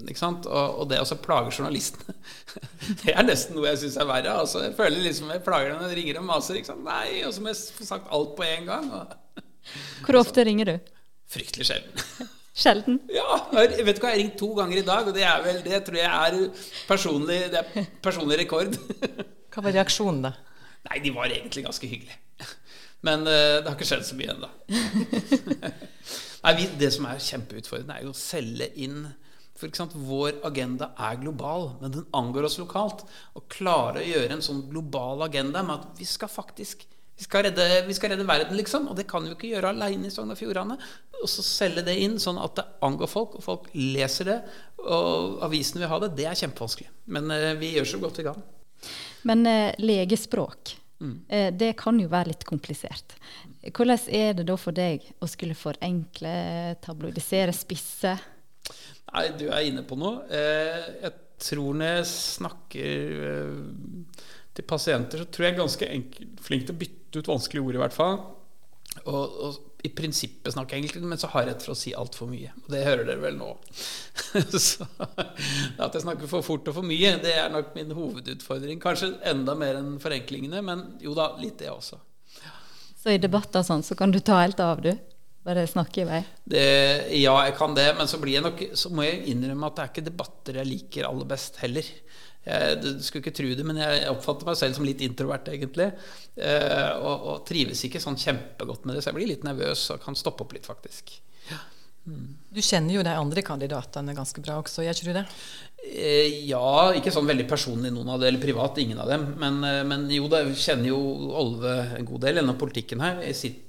ikke 0.08 0.20
sant? 0.20 0.46
Og, 0.48 0.78
og 0.80 0.88
det 0.88 1.00
å 1.02 1.18
plage 1.20 1.52
journalistene 1.52 2.14
Det 3.02 3.12
er 3.12 3.26
nesten 3.26 3.56
noe 3.56 3.68
jeg 3.70 3.82
syns 3.82 3.98
er 4.00 4.08
verre. 4.08 4.36
Altså, 4.44 4.62
jeg 4.64 4.76
føler 4.78 5.04
liksom 5.04 5.32
jeg 5.32 5.44
plager 5.44 5.74
dem 5.74 5.82
når 5.82 5.92
de 5.92 5.98
ringer 6.00 6.20
og 6.22 6.28
maser. 6.28 6.60
Ikke 6.60 6.72
sant? 6.72 6.86
Nei, 6.86 7.20
Og 7.28 7.34
så 7.36 7.44
må 7.44 7.52
jeg 7.52 7.76
få 7.76 7.88
sagt 7.88 8.08
alt 8.12 8.32
på 8.38 8.46
en 8.48 8.70
gang. 8.70 8.88
Og, 8.96 9.44
Hvor 10.06 10.20
ofte 10.22 10.46
ringer 10.48 10.72
du? 10.72 10.96
Fryktelig 11.34 11.68
sjelden. 11.68 12.08
Sjelden? 12.54 13.00
Ja. 13.10 13.40
Jeg 13.56 13.82
vet 13.82 13.96
du 13.98 14.04
hva, 14.04 14.12
jeg 14.12 14.14
har 14.14 14.20
ringt 14.20 14.36
to 14.38 14.52
ganger 14.54 14.78
i 14.78 14.86
dag, 14.86 15.08
og 15.10 15.16
det 15.16 15.24
er 15.26 15.40
vel 15.42 15.56
det 15.64 15.80
tror 15.82 15.98
jeg 15.98 16.06
er 16.06 16.66
personlig, 16.86 17.38
det 17.50 17.58
er 17.64 17.88
personlig 18.04 18.38
rekord. 18.44 18.76
Hva 19.50 19.64
var 19.64 19.74
reaksjonen, 19.74 20.28
da? 20.28 20.30
Nei, 20.86 21.00
de 21.02 21.10
var 21.16 21.34
egentlig 21.34 21.64
ganske 21.66 21.88
hyggelige. 21.90 22.20
Men 23.04 23.26
uh, 23.26 23.58
det 23.58 23.66
har 23.66 23.74
ikke 23.74 23.88
skjedd 23.88 24.06
så 24.06 24.14
mye 24.16 24.36
ennå. 24.36 24.52
Nei, 26.44 26.68
det 26.78 26.90
som 26.92 27.06
er 27.08 27.22
kjempeutfordrende, 27.24 27.98
er 27.98 28.06
jo 28.06 28.14
å 28.14 28.18
selge 28.18 28.70
inn 28.84 29.06
for 29.54 29.70
eksempel, 29.70 30.02
Vår 30.02 30.40
agenda 30.44 30.90
er 30.98 31.20
global, 31.20 31.68
men 31.80 31.92
den 31.94 32.08
angår 32.16 32.48
oss 32.48 32.58
lokalt. 32.58 33.04
Å 33.38 33.42
klare 33.48 34.02
å 34.02 34.08
gjøre 34.08 34.34
en 34.34 34.42
sånn 34.42 34.64
global 34.66 35.22
agenda 35.28 35.62
med 35.62 35.78
at 35.78 36.00
vi 36.00 36.08
skal 36.10 36.28
faktisk 36.32 36.82
vi 37.14 37.22
skal, 37.22 37.44
redde, 37.46 37.84
vi 37.86 37.94
skal 37.94 38.10
redde 38.10 38.26
verden, 38.26 38.56
liksom. 38.58 38.88
Og 38.90 38.96
det 38.98 39.04
kan 39.06 39.22
vi 39.22 39.30
ikke 39.36 39.52
gjøre 39.52 39.70
aleine 39.70 40.08
i 40.08 40.10
Sogn 40.10 40.34
og 40.34 40.38
Fjordane. 40.40 40.74
Og 41.20 41.28
så 41.30 41.44
selge 41.46 41.84
det 41.86 41.94
inn 42.02 42.16
sånn 42.18 42.40
at 42.42 42.56
det 42.58 42.64
angår 42.82 43.10
folk, 43.10 43.36
og 43.38 43.44
folk 43.44 43.68
leser 43.78 44.30
det. 44.32 44.38
Og 44.82 45.38
avisene 45.46 45.84
vil 45.84 45.92
ha 45.92 46.00
det. 46.02 46.10
Det 46.18 46.26
er 46.26 46.40
kjempevanskelig. 46.40 46.90
Men 47.14 47.30
uh, 47.30 47.52
vi 47.60 47.70
gjør 47.76 47.86
så 47.92 48.00
godt 48.02 48.18
vi 48.18 48.26
kan. 48.26 48.42
Men 49.30 49.46
uh, 49.46 49.70
legespråk, 49.78 50.74
mm. 51.04 51.16
det 51.60 51.72
kan 51.80 51.98
jo 52.00 52.08
være 52.12 52.32
litt 52.32 52.46
komplisert. 52.48 53.16
Hvordan 53.64 54.08
er 54.12 54.34
det 54.36 54.46
da 54.48 54.56
for 54.60 54.76
deg 54.76 55.04
å 55.22 55.28
skulle 55.30 55.56
forenkle, 55.56 56.34
tabloidisere, 56.84 57.54
spisse? 57.56 58.16
Nei, 59.14 59.28
du 59.38 59.46
er 59.48 59.68
inne 59.68 59.84
på 59.86 59.96
noe. 59.98 60.24
Eh, 60.26 60.88
jeg 61.04 61.12
tror 61.44 61.76
når 61.78 61.92
jeg 61.98 62.08
snakker 62.10 63.20
eh, 63.28 64.24
til 64.54 64.66
pasienter, 64.68 65.22
så 65.22 65.30
tror 65.30 65.46
jeg 65.46 65.54
er 65.54 65.60
ganske 65.60 65.90
enkelt, 65.98 66.42
flink 66.44 66.66
til 66.66 66.74
å 66.74 66.80
bytte 66.82 67.22
ut 67.22 67.30
vanskelige 67.30 67.68
ord, 67.68 67.78
i 67.78 67.82
hvert 67.84 67.96
fall. 67.96 68.18
Og, 69.04 69.38
og, 69.46 69.62
i 69.84 69.90
prinsippet 69.92 70.54
snakker 70.54 70.78
jeg 70.78 70.86
enkelt, 70.86 71.04
men 71.10 71.20
så 71.20 71.28
har 71.28 71.44
jeg 71.44 71.50
rett 71.50 71.64
for 71.66 71.74
å 71.74 71.76
si 71.76 71.90
altfor 71.92 72.28
mye. 72.30 72.54
Og 72.62 72.70
det 72.72 72.84
hører 72.86 73.04
dere 73.04 73.20
vel 73.20 73.36
nå. 73.36 73.50
så 74.66 74.86
At 74.88 75.92
jeg 75.92 76.04
snakker 76.06 76.30
for 76.30 76.46
fort 76.46 76.70
og 76.70 76.78
for 76.78 76.88
mye, 76.88 77.10
det 77.20 77.34
er 77.36 77.52
nok 77.52 77.74
min 77.76 77.92
hovedutfordring. 77.92 78.80
Kanskje 78.80 79.12
enda 79.28 79.56
mer 79.58 79.76
enn 79.82 79.98
forenklingene, 80.00 80.62
men 80.64 80.86
jo 81.04 81.12
da, 81.18 81.34
litt 81.40 81.58
det 81.60 81.68
også. 81.74 82.00
Så 83.02 83.12
i 83.12 83.20
debatter 83.20 83.60
sånn, 83.66 83.84
så 83.84 83.92
kan 83.98 84.14
du 84.14 84.22
ta 84.24 84.40
helt 84.40 84.62
av, 84.64 84.80
du? 84.80 84.94
Bare 85.44 85.66
snakke 85.68 86.02
i 86.02 86.06
vei? 86.08 86.20
Det, 86.48 86.66
ja, 87.20 87.34
jeg 87.44 87.56
kan 87.58 87.74
det. 87.76 87.90
Men 87.98 88.08
så, 88.08 88.20
nok, 88.20 88.62
så, 88.80 88.92
må 88.94 89.04
jeg 89.04 89.26
innrømme 89.34 89.68
at 89.68 89.76
det 89.76 89.84
er 89.84 89.92
ikke 89.92 90.06
debatter 90.06 90.60
jeg 90.60 90.70
liker 90.70 91.08
aller 91.08 91.28
best 91.28 91.60
heller. 91.60 91.90
Jeg, 92.44 92.78
du 92.80 92.88
skulle 93.04 93.24
ikke 93.24 93.36
tro 93.36 93.50
det, 93.56 93.64
men 93.64 93.80
jeg 93.80 94.08
oppfatter 94.12 94.48
meg 94.48 94.56
selv 94.60 94.76
som 94.76 94.88
litt 94.88 95.04
introvert, 95.04 95.48
egentlig. 95.52 95.90
Eh, 96.36 96.90
og, 96.96 97.14
og, 97.14 97.44
trives 97.48 97.84
ikke 97.86 98.02
sånn 98.02 98.20
kjempegodt 98.20 98.88
med 98.88 98.96
det, 98.96 99.04
så 99.04 99.12
jeg 99.12 99.20
blir 99.20 99.30
litt 99.32 99.46
nervøs 99.46 99.86
og 99.94 100.02
kan 100.04 100.16
stoppe 100.16 100.44
opp 100.44 100.56
litt, 100.56 100.68
faktisk. 100.68 101.16
Ja. 101.50 101.60
Mm. 102.04 102.34
Du 102.52 102.60
kjenner 102.60 102.98
jo 102.98 103.04
de 103.04 103.12
andre 103.16 103.44
kandidatene 103.44 104.12
ganske 104.16 104.42
bra 104.44 104.58
også, 104.60 104.84
gjør 104.84 104.98
ikke 104.98 105.08
du 105.08 105.16
det? 105.16 105.24
Eh, 105.84 106.44
ja, 106.48 106.92
ikke 106.96 107.12
sånn 107.12 107.28
veldig 107.28 107.46
personlig 107.48 107.92
noen 107.92 108.12
av 108.12 108.20
det, 108.20 108.28
eller 108.28 108.44
privat, 108.44 108.80
ingen 108.80 109.00
av 109.00 109.08
dem. 109.08 109.24
Men, 109.40 109.60
eh, 109.64 109.80
men 109.88 110.04
jo 110.12 110.28
da, 110.32 110.44
kjenner 110.52 110.92
jo 110.92 111.00
Olve 111.36 111.74
en 111.98 112.08
god 112.08 112.24
del 112.24 112.40
gjennom 112.40 112.60
politikken 112.60 113.04
her. 113.04 113.24
Jeg 113.24 113.40
sitter, 113.40 113.63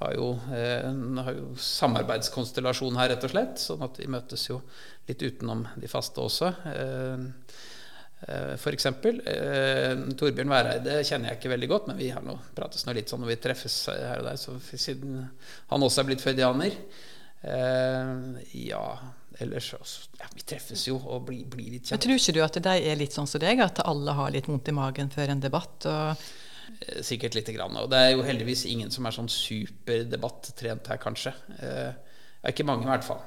har, 0.00 0.12
jo, 0.12 0.32
en, 0.52 1.18
har 1.24 1.32
jo 1.32 1.54
samarbeidskonstellasjon 1.60 2.98
her, 3.00 3.14
rett 3.14 3.24
og 3.24 3.32
slett. 3.32 3.62
Sånn 3.62 3.84
at 3.86 3.96
vi 4.00 4.10
møtes 4.12 4.44
jo 4.50 4.60
litt 5.08 5.22
utenom 5.24 5.64
de 5.80 5.88
faste 5.88 6.20
også. 6.20 6.52
Eh, 6.72 7.24
eh, 8.28 8.54
F.eks. 8.58 8.88
Eh, 8.92 10.04
Torbjørn 10.20 10.52
Væreide 10.52 11.00
kjenner 11.00 11.32
jeg 11.32 11.40
ikke 11.40 11.54
veldig 11.54 11.70
godt, 11.72 11.90
men 11.90 12.00
vi 12.00 12.10
har 12.12 12.24
nå 12.26 12.36
prates 12.56 12.84
nå 12.84 12.96
litt 12.96 13.12
sånn 13.12 13.24
når 13.24 13.32
vi 13.32 13.40
treffes 13.48 13.78
her 13.94 14.20
og 14.20 14.28
der, 14.28 14.40
så 14.40 14.58
siden 14.72 15.22
han 15.72 15.88
også 15.88 16.02
er 16.02 16.10
blitt 16.10 16.24
fødianer. 16.24 16.80
Eh, 17.46 18.12
ja 18.66 18.88
ellers 19.38 19.74
ja, 20.18 20.26
Vi 20.34 20.44
treffes 20.48 20.86
jo 20.88 20.96
og 20.96 21.26
blir, 21.28 21.44
blir 21.48 21.74
litt 21.74 21.86
kjent. 21.86 21.96
Men 21.96 22.04
Tror 22.04 22.20
ikke 22.20 22.34
du 22.36 22.42
at 22.44 22.58
de 22.66 22.74
er 22.90 22.98
litt 22.98 23.16
sånn 23.16 23.28
som 23.28 23.42
deg, 23.42 23.60
at 23.64 23.82
alle 23.84 24.16
har 24.16 24.32
litt 24.34 24.48
vondt 24.48 24.70
i 24.72 24.76
magen 24.76 25.12
før 25.12 25.32
en 25.34 25.42
debatt? 25.42 25.88
Eh, 25.88 26.26
sikkert 27.04 27.36
lite 27.38 27.54
grann. 27.56 27.76
Og 27.80 27.90
det 27.92 28.00
er 28.02 28.10
jo 28.14 28.24
heldigvis 28.26 28.66
ingen 28.70 28.92
som 28.94 29.06
er 29.06 29.14
sånn 29.16 29.30
superdebattrent 29.32 30.90
her, 30.92 31.00
kanskje. 31.02 31.32
Det 31.56 31.72
er 32.42 32.54
ikke 32.54 32.66
mange, 32.68 32.86
i 32.86 32.92
hvert 32.92 33.06
fall. 33.06 33.22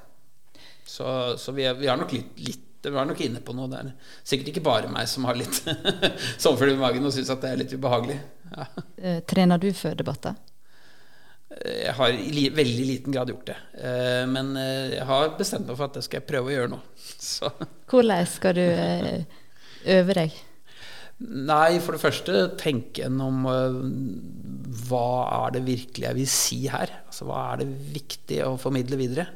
Så, 0.89 1.37
så 1.37 1.53
vi, 1.53 1.67
er, 1.69 1.77
vi, 1.77 1.87
er, 1.87 1.99
nok 1.99 2.13
litt, 2.15 2.33
litt 2.41 2.65
vi 2.87 2.95
er 2.95 3.07
nok 3.09 3.19
inne 3.21 3.41
på 3.45 3.53
noe. 3.55 3.69
Det 3.69 3.79
er 3.79 3.89
sikkert 4.27 4.53
ikke 4.53 4.65
bare 4.65 4.91
meg 4.91 5.09
som 5.11 5.27
har 5.27 5.37
litt 5.37 5.59
sommerfugl 6.41 6.73
i 6.73 6.79
magen 6.79 7.05
og 7.05 7.13
syns 7.13 7.31
at 7.33 7.43
det 7.43 7.51
er 7.51 7.59
litt 7.61 7.75
ubehagelig. 7.75 8.15
Ja. 8.53 8.67
Eh, 8.97 9.19
trener 9.29 9.61
du 9.61 9.67
før 9.75 9.97
debatter? 9.99 10.37
Eh, 11.51 11.83
jeg 11.83 11.95
har 11.99 12.15
i 12.15 12.47
veldig 12.55 12.87
liten 12.87 13.15
grad 13.15 13.33
gjort 13.33 13.51
det. 13.51 13.57
Eh, 13.83 14.23
men 14.31 14.53
jeg 14.57 15.05
har 15.11 15.35
bestemt 15.37 15.67
meg 15.69 15.77
for 15.77 15.89
at 15.89 15.99
det 15.99 16.05
skal 16.07 16.21
jeg 16.21 16.29
prøve 16.31 16.49
å 16.49 16.55
gjøre 16.55 16.73
nå. 16.73 16.81
Så. 17.33 17.51
Hvordan 17.91 18.31
skal 18.33 18.57
du 18.57 18.65
øve 19.99 20.17
deg? 20.23 20.39
Nei, 21.19 21.81
for 21.83 21.95
det 21.95 22.03
første 22.03 22.45
tenke 22.59 23.03
gjennom 23.03 23.43
hva 24.87 25.09
er 25.41 25.57
det 25.57 25.65
virkelig 25.65 26.07
jeg 26.07 26.15
vil 26.15 26.31
si 26.31 26.59
her? 26.71 26.93
Altså 27.09 27.27
hva 27.27 27.41
er 27.51 27.63
det 27.63 27.69
viktig 27.97 28.39
å 28.45 28.55
formidle 28.61 28.99
videre? 28.99 29.27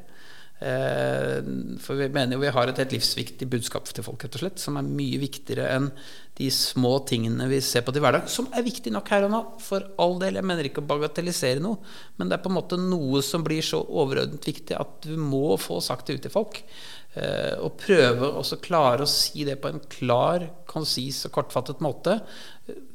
Uh, 0.64 1.44
for 1.84 2.00
vi 2.00 2.06
mener 2.14 2.38
jo 2.38 2.44
vi 2.46 2.52
har 2.56 2.70
et 2.72 2.78
helt 2.80 2.94
livsviktig 2.96 3.50
budskap 3.52 3.90
til 3.90 4.06
folk, 4.06 4.22
rett 4.24 4.38
og 4.38 4.44
slett, 4.46 4.62
som 4.64 4.78
er 4.80 4.86
mye 4.88 5.20
viktigere 5.20 5.66
enn 5.76 5.90
de 6.38 6.48
små 6.56 6.94
tingene 7.10 7.50
vi 7.52 7.60
ser 7.66 7.84
på 7.84 7.92
til 7.92 8.06
hverdag, 8.06 8.30
som 8.32 8.48
er 8.56 8.64
viktig 8.64 8.94
nok 8.96 9.12
her 9.12 9.28
og 9.28 9.34
nå, 9.34 9.42
for 9.60 9.90
all 10.00 10.16
del. 10.22 10.40
Jeg 10.40 10.48
mener 10.48 10.70
ikke 10.70 10.86
å 10.86 10.88
bagatellisere 10.88 11.60
noe, 11.64 11.82
men 12.16 12.32
det 12.32 12.38
er 12.38 12.46
på 12.46 12.54
en 12.54 12.58
måte 12.62 12.80
noe 12.80 13.20
som 13.26 13.44
blir 13.44 13.66
så 13.66 13.82
overordnet 13.84 14.48
viktig 14.48 14.78
at 14.80 15.04
du 15.04 15.18
må 15.20 15.58
få 15.60 15.82
sagt 15.84 16.08
det 16.08 16.22
ut 16.22 16.26
til 16.30 16.38
folk. 16.38 16.64
Eh, 17.14 17.60
og 17.62 17.76
prøve 17.78 18.32
å 18.40 18.44
klare 18.64 19.06
å 19.06 19.10
si 19.10 19.44
det 19.46 19.60
på 19.62 19.70
en 19.70 19.84
klar, 19.92 20.48
konsis 20.70 21.22
og 21.28 21.36
kortfattet 21.36 21.84
måte. 21.84 22.18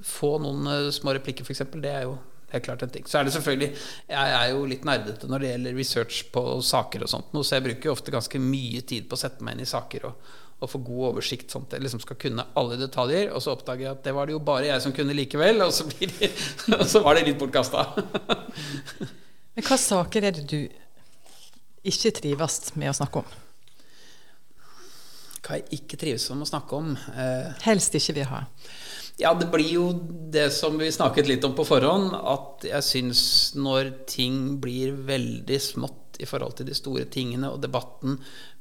Få 0.03 0.37
noen 0.43 0.67
eh, 0.73 0.89
små 0.95 1.15
replikker, 1.15 1.47
f.eks. 1.47 1.69
Det 1.79 1.95
er 1.95 2.09
jo 2.09 2.19
Helt 2.49 2.65
klart 2.65 2.81
en 2.81 2.89
ting. 2.89 3.05
Så 3.05 3.19
er 3.19 3.27
det 3.27 3.33
selvfølgelig 3.35 3.67
Jeg 4.09 4.31
er 4.33 4.51
jo 4.55 4.63
litt 4.65 4.85
nerdete 4.89 5.29
når 5.29 5.43
det 5.43 5.49
gjelder 5.51 5.75
research 5.77 6.21
på 6.33 6.43
saker 6.65 7.03
og 7.05 7.11
sånt, 7.13 7.35
så 7.45 7.59
jeg 7.59 7.65
bruker 7.67 7.91
jo 7.91 7.93
ofte 7.93 8.15
ganske 8.15 8.41
mye 8.41 8.81
tid 8.89 9.05
på 9.05 9.19
å 9.19 9.21
sette 9.21 9.45
meg 9.45 9.59
inn 9.59 9.67
i 9.67 9.69
saker 9.69 10.07
og, 10.09 10.31
og 10.57 10.71
få 10.73 10.81
god 10.87 11.03
oversikt, 11.11 11.53
sånn 11.53 11.67
at 11.69 11.77
jeg 11.77 11.85
liksom 11.85 12.01
skal 12.01 12.17
kunne 12.23 12.47
alle 12.57 12.79
detaljer. 12.81 13.29
Og 13.37 13.45
så 13.45 13.53
oppdager 13.53 13.85
jeg 13.85 13.93
at 13.93 14.01
det 14.09 14.15
var 14.17 14.31
det 14.31 14.33
jo 14.39 14.41
bare 14.49 14.71
jeg 14.71 14.85
som 14.87 14.95
kunne 14.97 15.17
likevel, 15.19 15.61
og 15.67 15.75
så, 15.77 15.85
det, 15.93 16.31
og 16.73 16.87
så 16.95 17.05
var 17.05 17.19
det 17.19 17.27
litt 17.29 17.43
bortkasta. 17.43 17.85
Men 19.53 19.69
hva 19.69 19.79
saker 19.85 20.31
er 20.31 20.41
det 20.41 20.47
du 20.49 20.63
ikke 21.85 22.15
trives 22.17 22.63
med 22.81 22.95
å 22.95 22.97
snakke 22.97 23.27
om? 23.27 23.37
Hva 25.49 25.57
jeg 25.57 25.81
ikke 25.81 25.97
trives 25.97 26.29
med 26.35 26.45
å 26.45 26.51
snakke 26.51 26.77
om? 26.77 26.93
Eh, 27.17 27.55
Helst 27.65 27.97
ikke 27.97 28.19
vil 28.19 28.29
ha. 28.29 28.43
Ja, 29.19 29.33
det 29.35 29.49
blir 29.51 29.67
jo 29.67 29.87
det 30.31 30.51
som 30.55 30.77
vi 30.79 30.93
snakket 30.95 31.27
litt 31.27 31.47
om 31.49 31.55
på 31.57 31.65
forhånd, 31.67 32.13
at 32.15 32.67
jeg 32.69 32.85
syns 32.87 33.23
når 33.59 33.89
ting 34.07 34.59
blir 34.63 34.93
veldig 35.09 35.59
smått 35.59 36.21
i 36.23 36.27
forhold 36.27 36.59
til 36.59 36.69
de 36.69 36.77
store 36.77 37.07
tingene, 37.11 37.49
og 37.51 37.63
debatten 37.63 38.19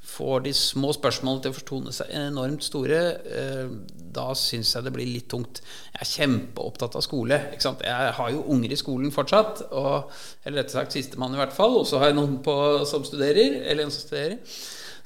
får 0.07 0.45
de 0.47 0.53
små 0.55 0.93
spørsmålene 0.95 1.43
til 1.43 1.53
å 1.53 1.57
fortone 1.57 1.93
seg 1.93 2.13
enormt 2.15 2.65
store, 2.65 3.01
eh, 3.27 3.69
da 4.17 4.31
syns 4.37 4.71
jeg 4.73 4.87
det 4.87 4.95
blir 4.95 5.09
litt 5.11 5.27
tungt. 5.29 5.61
Jeg 5.91 6.05
er 6.05 6.11
kjempeopptatt 6.13 6.97
av 6.97 7.05
skole. 7.05 7.41
Jeg 7.53 8.15
har 8.17 8.33
jo 8.33 8.45
unger 8.55 8.73
i 8.73 8.79
skolen 8.79 9.13
fortsatt, 9.13 9.65
og, 9.75 10.09
eller 10.45 10.63
rett 10.63 10.71
og 10.71 10.77
slett 10.79 10.97
sistemann 11.01 11.35
i 11.35 11.41
hvert 11.43 11.53
fall. 11.53 11.81
Og 11.83 11.85
så 11.89 11.99
har 12.01 12.13
jeg 12.13 12.17
noen 12.21 12.39
på, 12.45 12.57
som 12.89 13.05
studerer, 13.05 13.59
eller 13.67 13.85
en 13.85 13.93
som 13.93 14.07
studerer. 14.07 14.39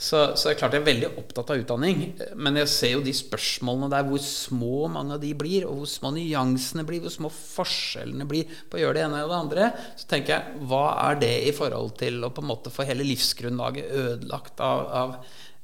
Så, 0.01 0.21
så 0.33 0.47
det 0.47 0.55
er 0.55 0.57
klart 0.57 0.73
jeg 0.73 0.81
er 0.81 0.87
veldig 0.87 1.09
opptatt 1.21 1.51
av 1.53 1.59
utdanning. 1.61 1.99
Men 2.41 2.57
jeg 2.57 2.69
ser 2.73 2.95
jo 2.95 3.03
de 3.05 3.13
spørsmålene 3.13 3.91
der, 3.93 4.07
hvor 4.07 4.23
små 4.25 4.87
mange 4.89 5.13
av 5.13 5.21
de 5.21 5.29
blir, 5.37 5.67
og 5.69 5.83
hvor 5.83 5.91
små 5.91 6.09
nyansene 6.15 6.85
blir, 6.87 7.03
hvor 7.03 7.13
små 7.13 7.29
forskjellene 7.29 8.25
blir 8.29 8.49
på 8.71 8.79
å 8.79 8.81
gjøre 8.81 8.97
det 8.97 9.03
ene 9.05 9.21
og 9.21 9.29
det 9.29 9.37
andre. 9.37 9.69
Så 10.01 10.09
tenker 10.09 10.33
jeg, 10.33 10.65
hva 10.71 10.87
er 11.03 11.21
det 11.21 11.35
i 11.51 11.53
forhold 11.53 11.93
til 12.01 12.17
å 12.25 12.31
på 12.33 12.41
en 12.41 12.49
måte 12.49 12.73
få 12.73 12.87
hele 12.89 13.05
livsgrunnlaget 13.05 13.93
ødelagt 14.01 14.65
av, 14.65 14.83
av 15.03 15.13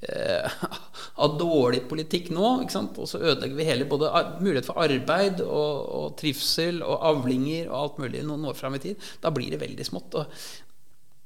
eh, 0.06 0.62
av 1.26 1.34
dårlig 1.42 1.82
politikk 1.90 2.30
nå. 2.38 2.54
Og 2.70 3.10
så 3.10 3.18
ødelegger 3.18 3.58
vi 3.58 3.68
hele 3.72 3.90
både 3.90 4.14
mulighet 4.38 4.70
for 4.70 4.86
arbeid 4.86 5.42
og, 5.48 5.82
og, 5.82 6.08
trivsel 6.22 6.84
og 6.86 7.10
avlinger 7.10 7.72
og 7.72 7.80
alt 7.82 8.00
mulig 8.06 8.22
noen 8.22 8.46
år 8.54 8.62
fram 8.62 8.78
i 8.78 8.86
tid. 8.86 9.10
Da 9.24 9.34
blir 9.34 9.50
det 9.50 9.64
veldig 9.66 9.90
smått. 9.90 10.22
Og 10.22 10.67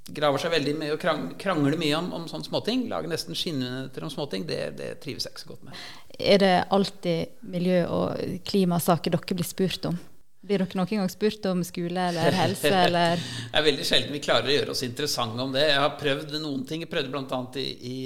graver 0.09 0.41
seg 0.41 0.53
veldig 0.55 0.75
mye 0.79 0.93
og 0.95 1.01
krangler 1.39 1.77
mye 1.79 1.97
om, 1.97 2.11
om 2.17 2.27
sånne 2.29 2.47
småting. 2.47 2.85
Lager 2.91 3.11
nesten 3.11 3.37
skinnenheter 3.37 4.05
om 4.05 4.13
småting. 4.13 4.45
Det, 4.49 4.61
det 4.79 4.93
trives 5.03 5.27
jeg 5.27 5.35
ikke 5.35 5.43
så 5.43 5.51
godt 5.53 5.67
med. 5.67 5.83
Er 6.19 6.41
det 6.41 6.53
alltid 6.73 7.51
miljø- 7.53 7.87
og 7.89 8.39
klimasaker 8.47 9.13
dere 9.13 9.37
blir 9.37 9.47
spurt 9.47 9.85
om? 9.89 9.99
Blir 10.41 10.63
dere 10.63 10.79
noen 10.79 11.03
gang 11.03 11.11
spurt 11.13 11.45
om 11.45 11.61
skole 11.65 12.07
eller 12.11 12.33
helse? 12.33 12.69
Eller? 12.85 13.21
det 13.21 13.59
er 13.59 13.67
veldig 13.67 13.85
sjelden 13.85 14.15
vi 14.17 14.23
klarer 14.25 14.49
å 14.49 14.55
gjøre 14.55 14.73
oss 14.73 14.85
interessante 14.87 15.43
om 15.43 15.53
det. 15.53 15.67
Jeg 15.69 15.83
har 15.83 15.99
prøvd 15.99 16.39
noen 16.41 16.63
ting. 16.69 16.85
Jeg 16.85 16.91
prøvde 16.91 17.13
bl.a. 17.13 17.43
i, 17.61 17.67
i 17.91 17.97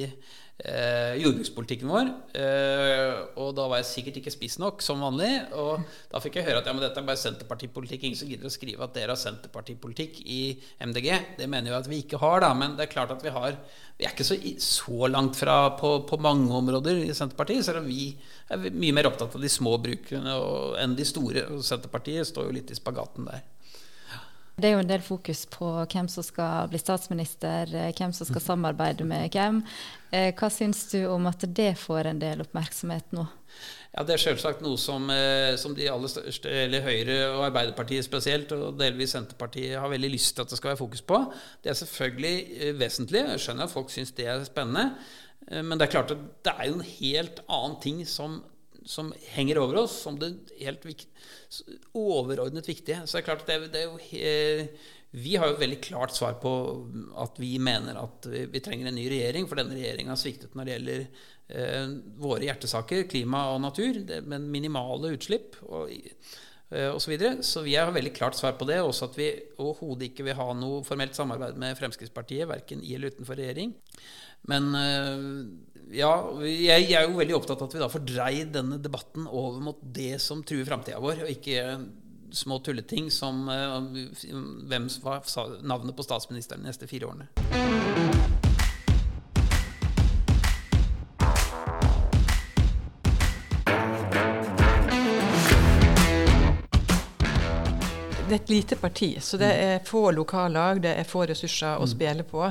eh, 0.64 1.16
jordbrukspolitikken 1.20 1.90
vår. 1.90 2.12
Eh, 2.38 3.14
og 3.42 3.52
da 3.58 3.68
var 3.70 3.82
jeg 3.82 3.90
sikkert 3.90 4.20
ikke 4.22 4.34
spiss 4.34 4.58
nok, 4.62 4.84
som 4.86 5.04
vanlig. 5.04 5.32
Og 5.58 5.84
da 6.12 6.22
fikk 6.24 6.40
jeg 6.40 6.48
høre 6.48 6.62
at 6.62 6.70
ja, 6.70 6.76
men 6.76 6.86
dette 6.86 7.02
er 7.02 7.08
bare 7.08 7.22
Senterpartipolitikk. 7.22 8.06
Ingen 8.06 8.20
som 8.20 8.32
gidder 8.32 8.50
å 8.50 8.54
skrive 8.54 8.86
at 8.86 8.96
dere 8.96 9.16
har 9.16 9.22
Senterpartipolitikk 9.22 10.22
i 10.24 10.42
MDG. 10.86 11.10
Det 11.42 11.50
mener 11.52 11.74
jo 11.74 11.80
at 11.80 11.90
vi 11.92 12.04
ikke 12.04 12.22
har, 12.22 12.42
da. 12.46 12.54
Men 12.58 12.78
det 12.78 12.88
er 12.88 12.94
klart 12.94 13.16
at 13.16 13.26
vi 13.26 13.34
har 13.36 13.60
Vi 13.96 14.04
er 14.04 14.12
ikke 14.12 14.28
så, 14.28 14.36
så 14.60 15.08
langt 15.08 15.38
fra 15.40 15.78
på, 15.80 16.02
på, 16.04 16.18
mange 16.20 16.52
områder 16.52 16.98
i 17.06 17.14
Senterpartiet. 17.16 17.64
Selv 17.64 17.80
om 17.80 17.88
vi 17.88 18.10
er 18.52 18.70
mye 18.76 18.96
mer 18.96 19.08
opptatt 19.08 19.38
av 19.38 19.42
de 19.42 19.52
små 19.52 19.78
brukene 19.80 20.36
enn 20.84 20.98
de 21.00 21.08
store. 21.08 21.48
Og 21.56 21.64
Senterpartiet 21.64 22.28
står 22.28 22.50
jo 22.50 22.58
litt 22.58 22.74
i 22.76 22.76
spagaten 22.76 23.30
der. 23.30 23.46
Det 24.56 24.70
er 24.70 24.78
jo 24.78 24.84
en 24.86 24.88
del 24.88 25.02
fokus 25.04 25.42
på 25.52 25.68
hvem 25.92 26.08
som 26.08 26.24
skal 26.24 26.70
bli 26.72 26.80
statsminister, 26.80 27.68
eh, 27.76 27.92
hvem 27.92 28.14
som 28.16 28.28
skal 28.30 28.44
samarbeide 28.44 29.04
med 29.08 29.34
hvem. 29.36 29.60
Eh, 30.16 30.30
hva 30.32 30.48
syns 30.48 30.86
du 30.94 31.02
om 31.12 31.28
at 31.28 31.44
det 31.58 31.74
får 31.76 32.08
en 32.08 32.22
del 32.22 32.44
oppmerksomhet 32.46 33.12
nå? 33.12 33.26
Ja, 33.92 34.04
Det 34.04 34.16
er 34.16 34.24
selvsagt 34.24 34.62
noe 34.62 34.78
som, 34.78 35.10
eh, 35.10 35.58
som, 35.58 35.76
de 35.76 35.90
aller 35.90 36.08
største, 36.08 36.48
eller 36.48 36.82
Høyre 36.82 37.36
og 37.36 37.46
Arbeiderpartiet 37.50 38.06
spesielt, 38.06 38.52
og 38.52 38.80
delvis 38.80 39.12
Senterpartiet, 39.12 39.78
har 39.80 39.90
veldig 39.90 40.12
lyst 40.12 40.36
til 40.36 40.44
at 40.44 40.50
det 40.50 40.58
skal 40.58 40.70
være 40.70 40.84
fokus 40.84 41.02
på. 41.02 41.34
Det 41.62 41.70
er 41.70 41.74
selvfølgelig 41.74 42.80
vesentlig. 42.80 43.28
Jeg 43.28 43.40
skjønner 43.40 43.64
at 43.64 43.72
folk 43.72 43.90
syns 43.90 44.12
det 44.12 44.28
er 44.28 44.44
spennende. 44.44 44.94
Men 45.52 45.78
det 45.78 45.82
er 45.82 45.92
klart 45.92 46.12
at 46.12 46.18
det 46.44 46.54
er 46.58 46.68
jo 46.68 46.80
en 46.80 46.82
helt 46.82 47.40
annen 47.48 47.82
ting 47.82 48.08
som 48.08 48.42
som 48.86 49.14
henger 49.34 49.60
over 49.62 49.84
oss 49.84 49.98
som 50.06 50.18
det 50.20 50.34
helt 50.62 50.86
vikt, 50.86 51.10
overordnet 51.98 52.68
viktige. 52.70 53.04
Så 53.06 53.18
det 53.18 53.24
er 53.24 53.28
klart 53.30 53.48
det, 53.50 53.60
det 53.74 53.82
er 53.82 53.90
jo 53.90 54.68
Vi 55.16 55.36
har 55.40 55.48
jo 55.48 55.60
veldig 55.62 55.80
klart 55.82 56.12
svar 56.12 56.36
på 56.42 56.52
at 57.24 57.38
vi 57.40 57.54
mener 57.60 57.96
at 58.02 58.26
vi, 58.28 58.46
vi 58.52 58.60
trenger 58.60 58.90
en 58.90 58.98
ny 58.98 59.06
regjering, 59.10 59.48
for 59.48 59.62
denne 59.62 59.78
regjeringa 59.78 60.12
har 60.12 60.20
sviktet 60.20 60.58
når 60.58 60.66
det 60.66 60.74
gjelder 60.74 61.06
eh, 61.48 61.94
våre 62.20 62.50
hjertesaker, 62.50 63.06
klima 63.08 63.46
og 63.54 63.62
natur, 63.64 64.02
det, 64.10 64.22
men 64.28 64.50
minimale 64.52 65.14
utslipp. 65.16 65.56
og 65.70 65.94
eh, 65.94 66.90
og 66.90 67.00
så, 67.00 67.14
videre. 67.14 67.40
så 67.48 67.64
vi 67.64 67.78
har 67.78 67.94
veldig 67.96 68.12
klart 68.18 68.36
svar 68.36 68.58
på 68.60 68.68
det. 68.68 68.82
Også 68.84 69.08
at 69.08 69.16
vi 69.16 69.32
overhodet 69.56 70.10
ikke 70.10 70.28
vil 70.28 70.36
ha 70.42 70.50
noe 70.58 70.84
formelt 70.84 71.16
samarbeid 71.16 71.56
med 71.62 71.80
Fremskrittspartiet, 71.80 72.50
verken 72.52 72.84
i 72.84 72.98
eller 72.98 73.16
utenfor 73.16 73.40
regjering. 73.40 73.72
Men 74.52 74.72
eh, 74.80 75.26
ja, 76.00 76.14
jeg, 76.46 76.88
er 76.92 77.08
jo 77.08 77.20
veldig 77.20 77.38
opptatt 77.38 77.62
av 77.62 77.70
at 77.70 77.78
vi 77.78 77.84
da 77.84 77.92
får 77.92 78.06
dreid 78.08 78.56
denne 78.56 78.80
debatten 78.82 79.30
over 79.30 79.62
mot 79.64 79.84
det 79.96 80.18
som 80.24 80.44
truer 80.46 80.68
framtida 80.68 81.02
vår, 81.04 81.26
og 81.26 81.34
ikke 81.34 81.80
små 82.36 82.60
tulleting 82.66 83.08
som 83.14 83.46
hvem 83.48 84.90
hvem 84.90 84.90
var 85.06 85.24
navnet 85.64 85.96
på 85.96 86.04
statsministeren 86.04 86.66
de 86.66 86.74
neste 86.74 86.90
fire 86.90 87.14
årene. 87.14 88.35
Det 98.36 98.42
er 98.42 98.44
et 98.44 98.52
lite 98.52 98.76
parti, 98.76 99.08
så 99.22 99.38
det 99.40 99.48
er 99.48 99.86
få 99.88 100.10
lokallag, 100.12 100.82
det 100.84 100.92
er 101.00 101.08
få 101.08 101.24
ressurser 101.30 101.78
å 101.80 101.86
mm. 101.86 101.92
spille 101.94 102.26
på. 102.28 102.44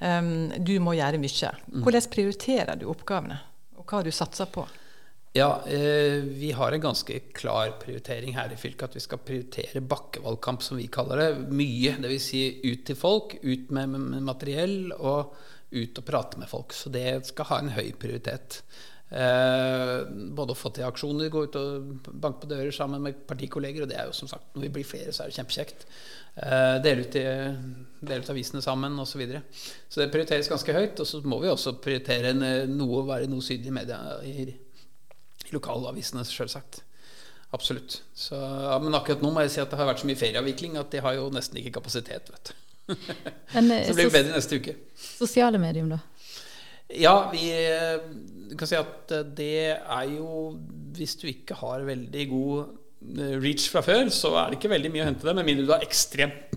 Um, 0.00 0.48
du 0.56 0.78
må 0.80 0.94
gjøre 0.96 1.20
mye. 1.20 1.52
Mm. 1.66 1.82
Hvordan 1.84 2.08
prioriterer 2.14 2.80
du 2.80 2.86
oppgavene, 2.88 3.36
og 3.76 3.84
hva 3.84 4.00
har 4.00 4.08
du 4.08 4.14
satser 4.16 4.48
på? 4.48 4.64
Ja, 5.36 5.60
eh, 5.68 6.24
Vi 6.24 6.52
har 6.56 6.72
en 6.72 6.80
ganske 6.80 7.18
klar 7.36 7.74
prioritering 7.82 8.32
her 8.38 8.52
i 8.52 8.56
fylket. 8.56 8.88
At 8.88 8.96
vi 8.96 9.04
skal 9.04 9.20
prioritere 9.20 9.82
bakkevalgkamp, 9.84 10.62
som 10.62 10.80
vi 10.80 10.86
kaller 10.88 11.20
det. 11.20 11.28
Mye. 11.52 11.92
Dvs. 12.00 12.28
Si 12.30 12.42
ut 12.64 12.86
til 12.88 12.96
folk, 12.96 13.36
ut 13.42 13.70
med, 13.70 13.92
med 13.92 14.24
materiell 14.24 14.94
og 14.96 15.36
ut 15.76 15.98
og 16.00 16.06
prate 16.08 16.40
med 16.40 16.48
folk. 16.48 16.72
Så 16.72 16.88
det 16.88 17.26
skal 17.28 17.50
ha 17.50 17.58
en 17.60 17.74
høy 17.76 17.92
prioritet. 18.00 18.62
Eh, 19.06 20.00
både 20.34 20.54
å 20.54 20.58
få 20.58 20.72
til 20.74 20.86
aksjoner, 20.86 21.30
gå 21.30 21.44
ut 21.46 21.58
og 21.60 22.06
banke 22.10 22.42
på 22.42 22.50
dører 22.50 22.74
sammen 22.74 23.04
med 23.04 23.20
partikolleger. 23.28 23.84
Og 23.84 23.90
det 23.90 23.98
er 24.00 24.08
jo 24.10 24.16
som 24.18 24.30
sagt, 24.30 24.48
når 24.54 24.66
vi 24.66 24.72
blir 24.78 24.88
flere, 24.88 25.14
så 25.14 25.24
er 25.24 25.30
det 25.30 25.38
kjempekjekt. 25.38 25.86
Eh, 26.36 26.76
dele, 26.84 27.06
ut, 27.06 27.18
dele 28.10 28.24
ut 28.24 28.32
avisene 28.34 28.64
sammen 28.64 28.98
osv. 28.98 29.14
Så, 29.14 29.22
videre. 29.22 29.44
så 29.88 30.02
det 30.02 30.10
prioriteres 30.14 30.50
ganske 30.52 30.74
høyt. 30.76 31.00
Og 31.02 31.10
så 31.10 31.22
må 31.24 31.40
vi 31.44 31.52
også 31.52 31.76
prioritere 31.82 32.34
noe 32.36 33.02
å 33.02 33.06
være 33.08 33.30
noe 33.30 33.44
sydlig 33.44 33.72
i 33.72 33.78
media 33.78 34.00
i, 34.26 34.50
i 35.46 35.54
lokalavisene, 35.54 36.26
sjølsagt. 36.26 36.82
Absolutt. 37.54 38.02
Så, 38.14 38.36
ja, 38.36 38.76
men 38.82 38.94
akkurat 38.98 39.22
nå 39.22 39.30
må 39.32 39.44
jeg 39.44 39.54
si 39.54 39.62
at 39.62 39.70
det 39.70 39.78
har 39.78 39.88
vært 39.88 40.02
så 40.02 40.08
mye 40.08 40.18
ferieavvikling 40.18 40.78
at 40.80 40.90
de 40.92 41.02
har 41.04 41.14
jo 41.16 41.28
nesten 41.32 41.60
ikke 41.60 41.76
kapasitet. 41.78 42.32
vet 42.32 42.50
du. 42.50 42.54
Men, 43.54 43.70
eh, 43.70 43.86
Så 43.86 43.94
det 43.94 43.96
blir 43.98 44.12
bedre 44.14 44.34
neste 44.36 44.58
uke. 44.60 44.76
Sosiale 44.94 45.58
medium, 45.58 45.88
da? 45.90 45.98
Ja, 46.94 47.30
vi 47.32 47.48
eh, 47.50 47.98
kan 48.58 48.68
si 48.68 48.76
at 48.78 49.14
eh, 49.14 49.24
det 49.36 49.54
er 49.74 50.10
jo 50.12 50.54
Hvis 50.94 51.16
du 51.18 51.26
ikke 51.30 51.58
har 51.58 51.86
veldig 51.86 52.28
god 52.30 52.76
eh, 53.18 53.34
reach 53.42 53.66
fra 53.72 53.82
før, 53.82 54.06
så 54.14 54.36
er 54.38 54.52
det 54.52 54.60
ikke 54.60 54.70
veldig 54.76 54.92
mye 54.94 55.02
å 55.02 55.08
hente 55.10 55.26
det, 55.26 55.34
med 55.34 55.48
mindre 55.48 55.66
du 55.66 55.74
har 55.74 55.86
ekstremt 55.86 56.54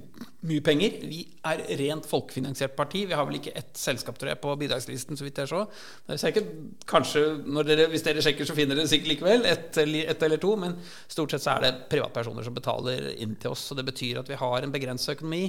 mye 0.47 0.63
penger. 0.63 1.01
Vi 1.03 1.23
er 1.49 1.65
rent 1.81 2.05
folkefinansiert 2.07 2.71
parti. 2.77 3.01
Vi 3.09 3.17
har 3.17 3.25
vel 3.27 3.41
ikke 3.41 3.51
ett 3.59 3.73
selskap 3.75 4.15
tror 4.15 4.31
jeg, 4.31 4.39
på 4.39 4.53
bidragslisten, 4.61 5.17
så 5.19 5.25
vidt 5.25 5.41
jeg 5.41 5.51
så. 5.51 5.65
Er 6.07 6.21
sikkert, 6.21 6.53
kanskje, 6.87 7.25
dere, 7.67 7.89
Hvis 7.91 8.05
dere 8.05 8.23
sjekker, 8.23 8.47
så 8.47 8.55
finner 8.55 8.79
dere 8.79 8.87
sikkert 8.87 9.11
likevel. 9.11 9.43
Ett 9.49 9.81
ett 9.81 10.23
eller 10.23 10.39
to. 10.39 10.53
Men 10.61 10.77
stort 11.11 11.35
sett 11.35 11.43
så 11.43 11.57
er 11.57 11.65
det 11.65 11.73
privatpersoner 11.91 12.47
som 12.47 12.55
betaler 12.55 13.11
inn 13.17 13.35
til 13.35 13.51
oss. 13.51 13.65
Og 13.73 13.81
det 13.81 13.89
betyr 13.91 14.21
at 14.23 14.31
vi 14.31 14.39
har 14.39 14.63
en 14.63 14.77
begrenset 14.77 15.17
økonomi, 15.17 15.43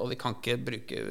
og 0.00 0.10
vi 0.10 0.18
kan 0.18 0.34
ikke 0.40 0.58
bruke 0.66 1.06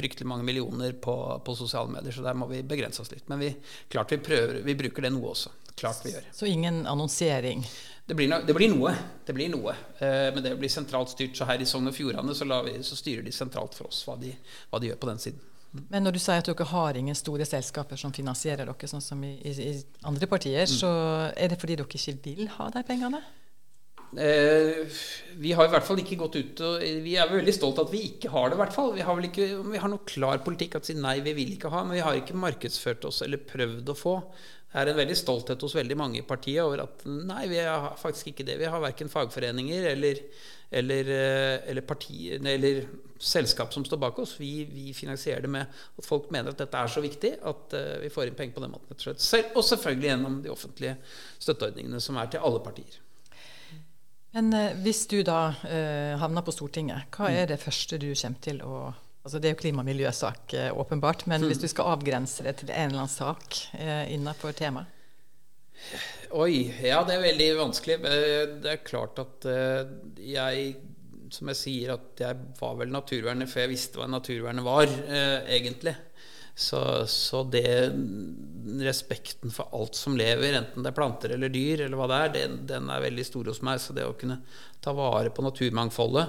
fryktelig 0.00 0.28
mange 0.28 0.46
millioner 0.48 0.96
på, 0.96 1.14
på 1.44 1.56
sosiale 1.58 1.92
medier, 1.92 2.16
så 2.16 2.24
der 2.26 2.38
må 2.38 2.48
vi 2.50 2.64
begrense 2.66 3.04
oss 3.04 3.12
litt. 3.12 3.26
Men 3.30 3.42
vi, 3.44 3.54
klart 3.92 4.12
vi 4.12 4.20
prøver, 4.24 4.62
vi 4.66 4.76
bruker 4.78 5.06
det 5.06 5.12
noe 5.14 5.34
også. 5.34 5.52
Klart 5.80 6.04
vi 6.04 6.14
gjør. 6.14 6.26
Så 6.34 6.48
ingen 6.50 6.82
annonsering. 6.86 7.64
Det 8.06 8.16
blir, 8.18 8.28
no, 8.28 8.40
det 8.46 8.56
blir 8.56 8.72
noe. 8.72 8.92
Det 9.26 9.36
blir 9.36 9.52
noe. 9.52 9.76
Eh, 10.02 10.28
men 10.34 10.42
det 10.44 10.56
blir 10.58 10.72
sentralt 10.72 11.12
styrt. 11.12 11.36
Så 11.38 11.46
her 11.48 11.62
i 11.62 11.68
Sogn 11.68 11.88
og 11.88 11.94
Fjordane 11.96 12.34
så, 12.34 12.48
vi, 12.66 12.74
så 12.84 12.98
styrer 12.98 13.22
de 13.26 13.32
sentralt 13.34 13.76
for 13.78 13.90
oss 13.92 14.02
hva 14.08 14.16
de, 14.20 14.34
hva 14.72 14.80
de 14.82 14.90
gjør 14.90 15.00
på 15.04 15.10
den 15.12 15.22
siden. 15.22 15.46
Men 15.70 16.02
når 16.02 16.16
du 16.16 16.18
sier 16.18 16.42
at 16.42 16.48
dere 16.50 16.66
har 16.66 16.98
ingen 16.98 17.14
store 17.14 17.46
selskaper 17.46 18.00
som 18.00 18.12
finansierer 18.12 18.66
dere, 18.66 18.88
sånn 18.90 19.04
som 19.04 19.20
i, 19.22 19.36
i, 19.46 19.52
i 19.70 19.74
andre 20.10 20.26
partier, 20.26 20.66
så 20.66 20.90
er 21.30 21.52
det 21.52 21.60
fordi 21.62 21.78
dere 21.78 21.86
ikke 21.86 22.16
vil 22.24 22.50
ha 22.56 22.66
de 22.74 22.82
pengene? 22.88 23.22
Eh, 24.18 24.86
vi 25.38 25.52
har 25.54 25.68
i 25.68 25.70
hvert 25.70 25.86
fall 25.86 26.00
ikke 26.02 26.16
gått 26.18 26.34
ut 26.40 26.60
og 26.66 26.80
Vi 27.04 27.12
er 27.14 27.28
veldig 27.30 27.52
stolt 27.54 27.78
at 27.78 27.92
vi 27.92 28.00
ikke 28.08 28.32
har 28.32 28.48
det. 28.50 28.56
i 28.56 28.62
hvert 28.64 28.74
fall 28.74 28.88
Vi 28.96 29.04
har 29.06 29.14
vel 29.14 29.28
ikke 29.28 29.46
vi 29.70 29.78
har 29.78 29.92
noe 29.92 30.02
klar 30.02 30.40
politikk 30.42 30.80
at 30.80 30.88
si 30.88 30.96
nei, 30.98 31.20
vi 31.22 31.34
vil 31.36 31.52
ikke 31.54 31.70
ha, 31.70 31.84
men 31.84 31.94
vi 31.94 32.02
har 32.02 32.18
ikke 32.18 32.34
markedsført 32.34 33.06
oss 33.06 33.22
eller 33.22 33.38
prøvd 33.38 33.92
å 33.92 33.98
få. 33.98 34.16
Det 34.70 34.78
er 34.82 34.90
en 34.90 34.98
veldig 34.98 35.18
stolthet 35.18 35.62
hos 35.62 35.74
veldig 35.74 35.96
mange 35.98 36.20
i 36.20 36.26
partiet 36.26 36.62
over 36.62 36.84
at 36.84 37.04
nei, 37.06 37.44
vi 37.50 37.58
har 37.62 37.92
faktisk 37.98 38.30
ikke 38.30 38.46
det. 38.46 38.58
Vi 38.58 38.68
har 38.70 38.82
verken 38.82 39.10
fagforeninger 39.10 39.88
eller, 39.92 40.22
eller, 40.82 41.10
eh, 41.14 41.56
eller, 41.70 41.86
partier, 41.86 42.38
eller 42.38 42.84
selskap 43.18 43.74
som 43.74 43.86
står 43.86 43.98
bak 44.06 44.18
oss. 44.22 44.36
Vi, 44.38 44.64
vi, 44.70 44.94
finansierer 44.94 45.42
det 45.46 45.50
med 45.50 45.66
at 45.70 46.06
folk 46.06 46.30
mener 46.34 46.50
at 46.54 46.62
dette 46.62 46.82
er 46.82 46.90
så 46.90 47.02
viktig 47.02 47.36
at 47.42 47.76
uh, 47.76 47.98
vi 48.02 48.10
får 48.14 48.30
inn 48.30 48.38
penger 48.38 48.56
på 48.58 48.62
den 48.64 48.74
måten. 48.74 48.94
Og 48.94 49.64
selvfølgelig 49.66 50.10
gjennom 50.12 50.38
de 50.42 50.54
offentlige 50.54 50.96
støtteordningene 51.38 52.02
som 52.02 52.18
er 52.22 52.30
til 52.30 52.46
alle 52.46 52.62
partier. 52.64 52.98
Men 54.36 54.52
eh, 54.54 54.74
hvis 54.84 55.04
du 55.10 55.20
da 55.26 55.50
eh, 55.66 56.14
havner 56.20 56.44
på 56.46 56.52
Stortinget, 56.54 57.08
hva 57.16 57.30
er 57.34 57.48
det 57.50 57.58
første 57.62 57.98
du 57.98 58.10
kommer 58.14 58.44
til 58.46 58.60
å 58.66 58.80
Altså 59.20 59.36
Det 59.36 59.50
er 59.50 59.52
jo 59.52 59.58
klima- 59.60 59.82
og 59.82 59.88
miljøsak, 59.90 60.54
eh, 60.56 60.70
åpenbart, 60.72 61.26
men 61.28 61.42
hvis 61.44 61.58
du 61.60 61.66
skal 61.68 61.90
avgrense 61.92 62.40
det 62.46 62.54
til 62.62 62.70
en 62.72 62.86
eller 62.88 63.02
annen 63.02 63.10
sak 63.12 63.58
eh, 63.76 64.06
innenfor 64.14 64.54
temaet? 64.56 64.88
Oi, 66.40 66.70
ja, 66.80 67.02
det 67.04 67.18
er 67.18 67.26
veldig 67.26 67.48
vanskelig. 67.58 67.98
Eh, 68.00 68.46
Det 68.64 68.70
er 68.72 68.80
klart 68.86 69.20
at 69.20 69.44
jeg 70.16 70.72
Som 71.30 71.46
jeg 71.52 71.58
sier, 71.60 71.92
at 71.98 72.18
jeg 72.24 72.40
var 72.58 72.74
vel 72.80 72.88
naturverner 72.90 73.46
før 73.46 73.66
jeg 73.66 73.70
visste 73.74 74.00
hva 74.00 74.08
naturvernet 74.10 74.64
var, 74.66 74.88
eh, 74.88 75.44
egentlig. 75.58 75.92
Så, 76.60 76.80
så 77.08 77.42
det 77.48 77.64
Respekten 78.80 79.52
for 79.54 79.72
alt 79.74 79.96
som 79.96 80.16
lever, 80.18 80.52
enten 80.58 80.84
det 80.84 80.92
er 80.92 80.96
planter 80.96 81.32
eller 81.34 81.50
dyr, 81.52 81.86
eller 81.86 81.96
hva 81.98 82.06
det 82.10 82.18
er, 82.20 82.32
den, 82.34 82.58
den 82.68 82.90
er 82.92 83.02
veldig 83.02 83.24
stor 83.26 83.48
hos 83.50 83.62
meg. 83.66 83.80
Så 83.82 83.96
det 83.96 84.04
å 84.06 84.16
kunne 84.20 84.42
ta 84.84 84.92
vare 84.96 85.32
på 85.32 85.44
naturmangfoldet 85.44 86.28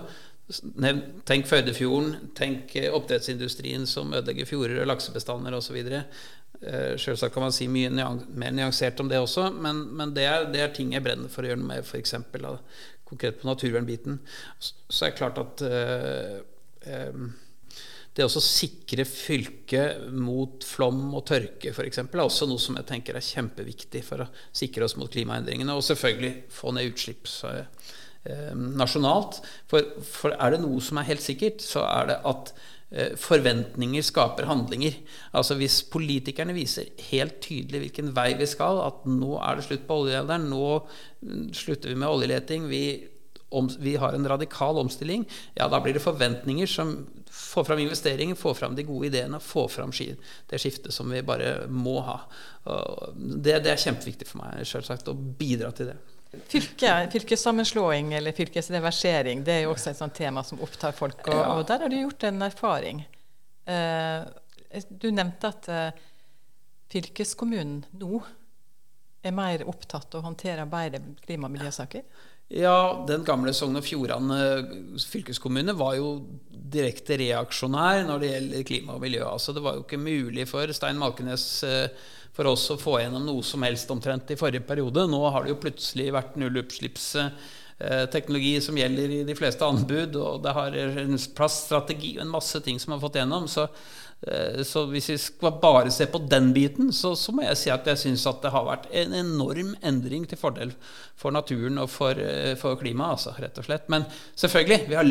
Tenk 1.27 1.47
Førdefjorden, 1.47 2.31
tenk 2.35 2.75
eh, 2.75 2.89
oppdrettsindustrien 2.91 3.85
som 3.87 4.11
ødelegger 4.11 4.49
fjorder 4.49 4.81
og 4.81 4.89
laksebestander 4.89 5.55
osv. 5.55 5.77
Uh, 6.61 6.97
Selvsagt 6.99 7.33
kan 7.33 7.45
man 7.45 7.53
si 7.55 7.69
mye 7.71 7.89
mer 7.89 8.51
nyansert 8.53 8.99
om 9.01 9.09
det 9.09 9.21
også, 9.21 9.47
men, 9.63 9.85
men 9.97 10.11
det, 10.17 10.25
er, 10.27 10.49
det 10.51 10.63
er 10.65 10.73
ting 10.75 10.91
jeg 10.93 11.05
brenner 11.05 11.31
for 11.31 11.45
å 11.45 11.51
gjøre 11.51 11.61
noe 11.61 11.69
med, 11.71 11.87
f.eks. 11.87 12.17
konkret 13.07 13.39
på 13.41 13.47
naturvernbiten. 13.49 14.19
Så, 14.59 14.75
så 14.89 15.07
er 15.07 15.13
det 15.13 15.21
klart 15.21 15.39
at 15.41 15.63
øh, 15.65 16.35
em, 16.91 17.31
det 18.17 18.28
å 18.28 18.43
sikre 18.43 19.06
fylket 19.08 20.10
mot 20.12 20.65
flom 20.67 21.13
og 21.15 21.24
tørke 21.30 21.71
f.eks. 21.71 22.02
er 22.02 22.24
også 22.26 22.47
noe 22.50 22.60
som 22.60 22.76
jeg 22.76 22.89
tenker 22.89 23.15
er 23.15 23.24
kjempeviktig 23.24 24.02
for 24.04 24.26
å 24.26 24.32
sikre 24.52 24.84
oss 24.88 24.97
mot 25.00 25.12
klimaendringene. 25.12 25.71
Og 25.71 25.86
selvfølgelig 25.88 26.34
få 26.52 26.74
ned 26.76 26.91
utslipp 26.91 27.30
eh, 27.47 28.52
nasjonalt. 28.82 29.39
For, 29.71 29.93
for 30.04 30.36
er 30.36 30.52
det 30.52 30.60
noe 30.65 30.84
som 30.84 31.00
er 31.00 31.08
helt 31.08 31.24
sikkert, 31.24 31.63
så 31.63 31.86
er 31.88 32.12
det 32.12 32.17
at 32.34 32.52
eh, 32.91 33.15
forventninger 33.15 34.04
skaper 34.04 34.50
handlinger. 34.52 35.00
Altså 35.32 35.56
Hvis 35.62 35.80
politikerne 35.93 36.58
viser 36.58 36.91
helt 37.13 37.39
tydelig 37.45 37.86
hvilken 37.86 38.12
vei 38.17 38.34
vi 38.36 38.50
skal, 38.50 38.84
at 38.89 39.08
nå 39.08 39.38
er 39.39 39.56
det 39.56 39.69
slutt 39.69 39.88
på 39.88 40.02
oljealderen, 40.04 40.52
nå 40.52 40.67
mm, 40.82 41.47
slutter 41.56 41.95
vi 41.95 42.02
med 42.04 42.12
oljeleting, 42.12 42.67
vi 42.67 42.84
om, 43.52 43.67
vi 43.80 43.97
har 44.00 44.15
en 44.15 44.28
radikal 44.28 44.78
omstilling, 44.80 45.26
ja, 45.58 45.65
da 45.67 45.82
blir 45.84 45.97
det 45.97 46.04
forventninger 46.04 46.69
som 46.71 46.93
får 47.51 47.65
fram 47.67 47.79
investeringer, 47.83 48.35
få 48.39 48.53
fram 48.55 48.75
de 48.77 48.85
gode 48.87 49.09
ideene, 49.09 49.39
få 49.43 49.65
fram 49.71 49.91
det 49.91 50.59
skiftet 50.61 50.93
som 50.95 51.09
vi 51.11 51.21
bare 51.27 51.67
må 51.67 51.97
ha. 52.07 52.17
Det, 53.15 53.57
det 53.65 53.73
er 53.73 53.81
kjempeviktig 53.83 54.27
for 54.29 54.41
meg 54.43 54.63
selvsagt, 54.69 55.09
å 55.11 55.15
bidra 55.15 55.71
til 55.75 55.91
det. 55.91 55.97
Fylke, 56.47 56.91
fylkessammenslåing 57.11 58.13
eller 58.15 58.31
fylkesreversering 58.31 59.41
det 59.43 59.57
er 59.57 59.65
jo 59.65 59.73
også 59.73 59.91
et 59.91 59.99
sånt 59.99 60.15
tema 60.15 60.45
som 60.47 60.61
opptar 60.63 60.95
folk. 60.95 61.19
Og, 61.27 61.35
Ja. 61.35 61.49
og 61.57 61.65
der 61.67 61.83
har 61.83 61.91
du 61.91 61.97
gjort 61.99 62.23
en 62.29 62.41
erfaring. 62.47 63.01
Eh, 63.67 64.21
du 64.87 65.09
nevnte 65.11 65.51
at 65.51 65.67
eh, 65.67 65.91
fylkeskommunen 66.91 67.81
nå 67.99 68.21
er 69.27 69.35
mer 69.35 69.65
opptatt 69.69 70.15
av 70.15 70.21
å 70.23 70.29
håndtere 70.29 70.63
bedre 70.71 71.01
klima- 71.25 71.49
og 71.49 71.57
miljøsaker. 71.57 72.01
Ja, 72.07 72.30
den 73.07 73.21
gamle 73.23 73.53
Sogn 73.55 73.79
og 73.79 73.85
Fjordane 73.85 74.37
fylkeskommune 74.99 75.71
var 75.79 75.93
jo 75.95 76.17
direkte 76.71 77.17
reaksjonær 77.19 78.05
når 78.07 78.21
det 78.21 78.29
gjelder 78.31 78.63
klima 78.67 78.93
og 78.95 79.01
miljø. 79.03 79.23
Altså, 79.27 79.53
det 79.55 79.63
var 79.63 79.73
jo 79.77 79.83
ikke 79.85 79.97
mulig 80.01 80.47
for 80.49 80.73
Stein 80.75 80.99
Malkenes 80.99 81.45
eh, 81.67 81.87
for 82.35 82.45
oss 82.51 82.65
å 82.71 82.77
få 82.79 82.99
gjennom 83.01 83.25
noe 83.27 83.43
som 83.43 83.63
helst 83.67 83.91
omtrent 83.91 84.31
i 84.31 84.39
forrige 84.39 84.67
periode. 84.67 85.07
Nå 85.09 85.29
har 85.33 85.41
det 85.43 85.51
jo 85.51 85.63
plutselig 85.63 86.15
vært 86.15 86.37
nullutslippsteknologi 86.39 88.55
som 88.63 88.77
gjelder 88.79 89.07
i 89.17 89.27
de 89.27 89.35
fleste 89.37 89.63
anbud, 89.67 90.11
og 90.15 90.33
det 90.45 90.53
har 90.55 90.69
en 90.79 91.17
plaststrategi 91.35 92.11
og 92.17 92.23
en 92.25 92.35
masse 92.37 92.57
ting 92.63 92.77
som 92.79 92.91
har 92.95 93.03
fått 93.03 93.17
gjennom. 93.19 93.43
Så, 93.51 93.63
eh, 93.67 93.71
så 94.67 94.84
hvis 94.91 95.07
vi 95.10 95.15
skal 95.17 95.55
bare 95.63 95.89
se 95.89 96.05
på 96.05 96.19
den 96.29 96.51
biten, 96.53 96.91
så, 96.93 97.15
så 97.17 97.34
må 97.34 97.41
jeg 97.41 97.57
si 97.57 97.71
at 97.73 97.88
jeg 97.89 97.97
syns 97.97 98.25
at 98.29 98.43
det 98.43 98.51
har 98.53 98.67
vært 98.67 98.84
en 98.93 99.15
enorm 99.17 99.71
endring 99.81 100.27
til 100.29 100.38
fordel 100.38 100.75
for 101.17 101.34
naturen 101.34 101.79
og 101.81 101.89
for, 101.89 102.17
eh, 102.21 102.53
for 102.60 102.77
klimaet, 102.77 103.17
altså, 103.17 103.34
rett 103.41 103.57
og 103.57 103.65
slett. 103.65 103.88
Men 103.93 104.05
selvfølgelig, 104.38 104.79
vi 104.89 104.97
har 104.99 105.10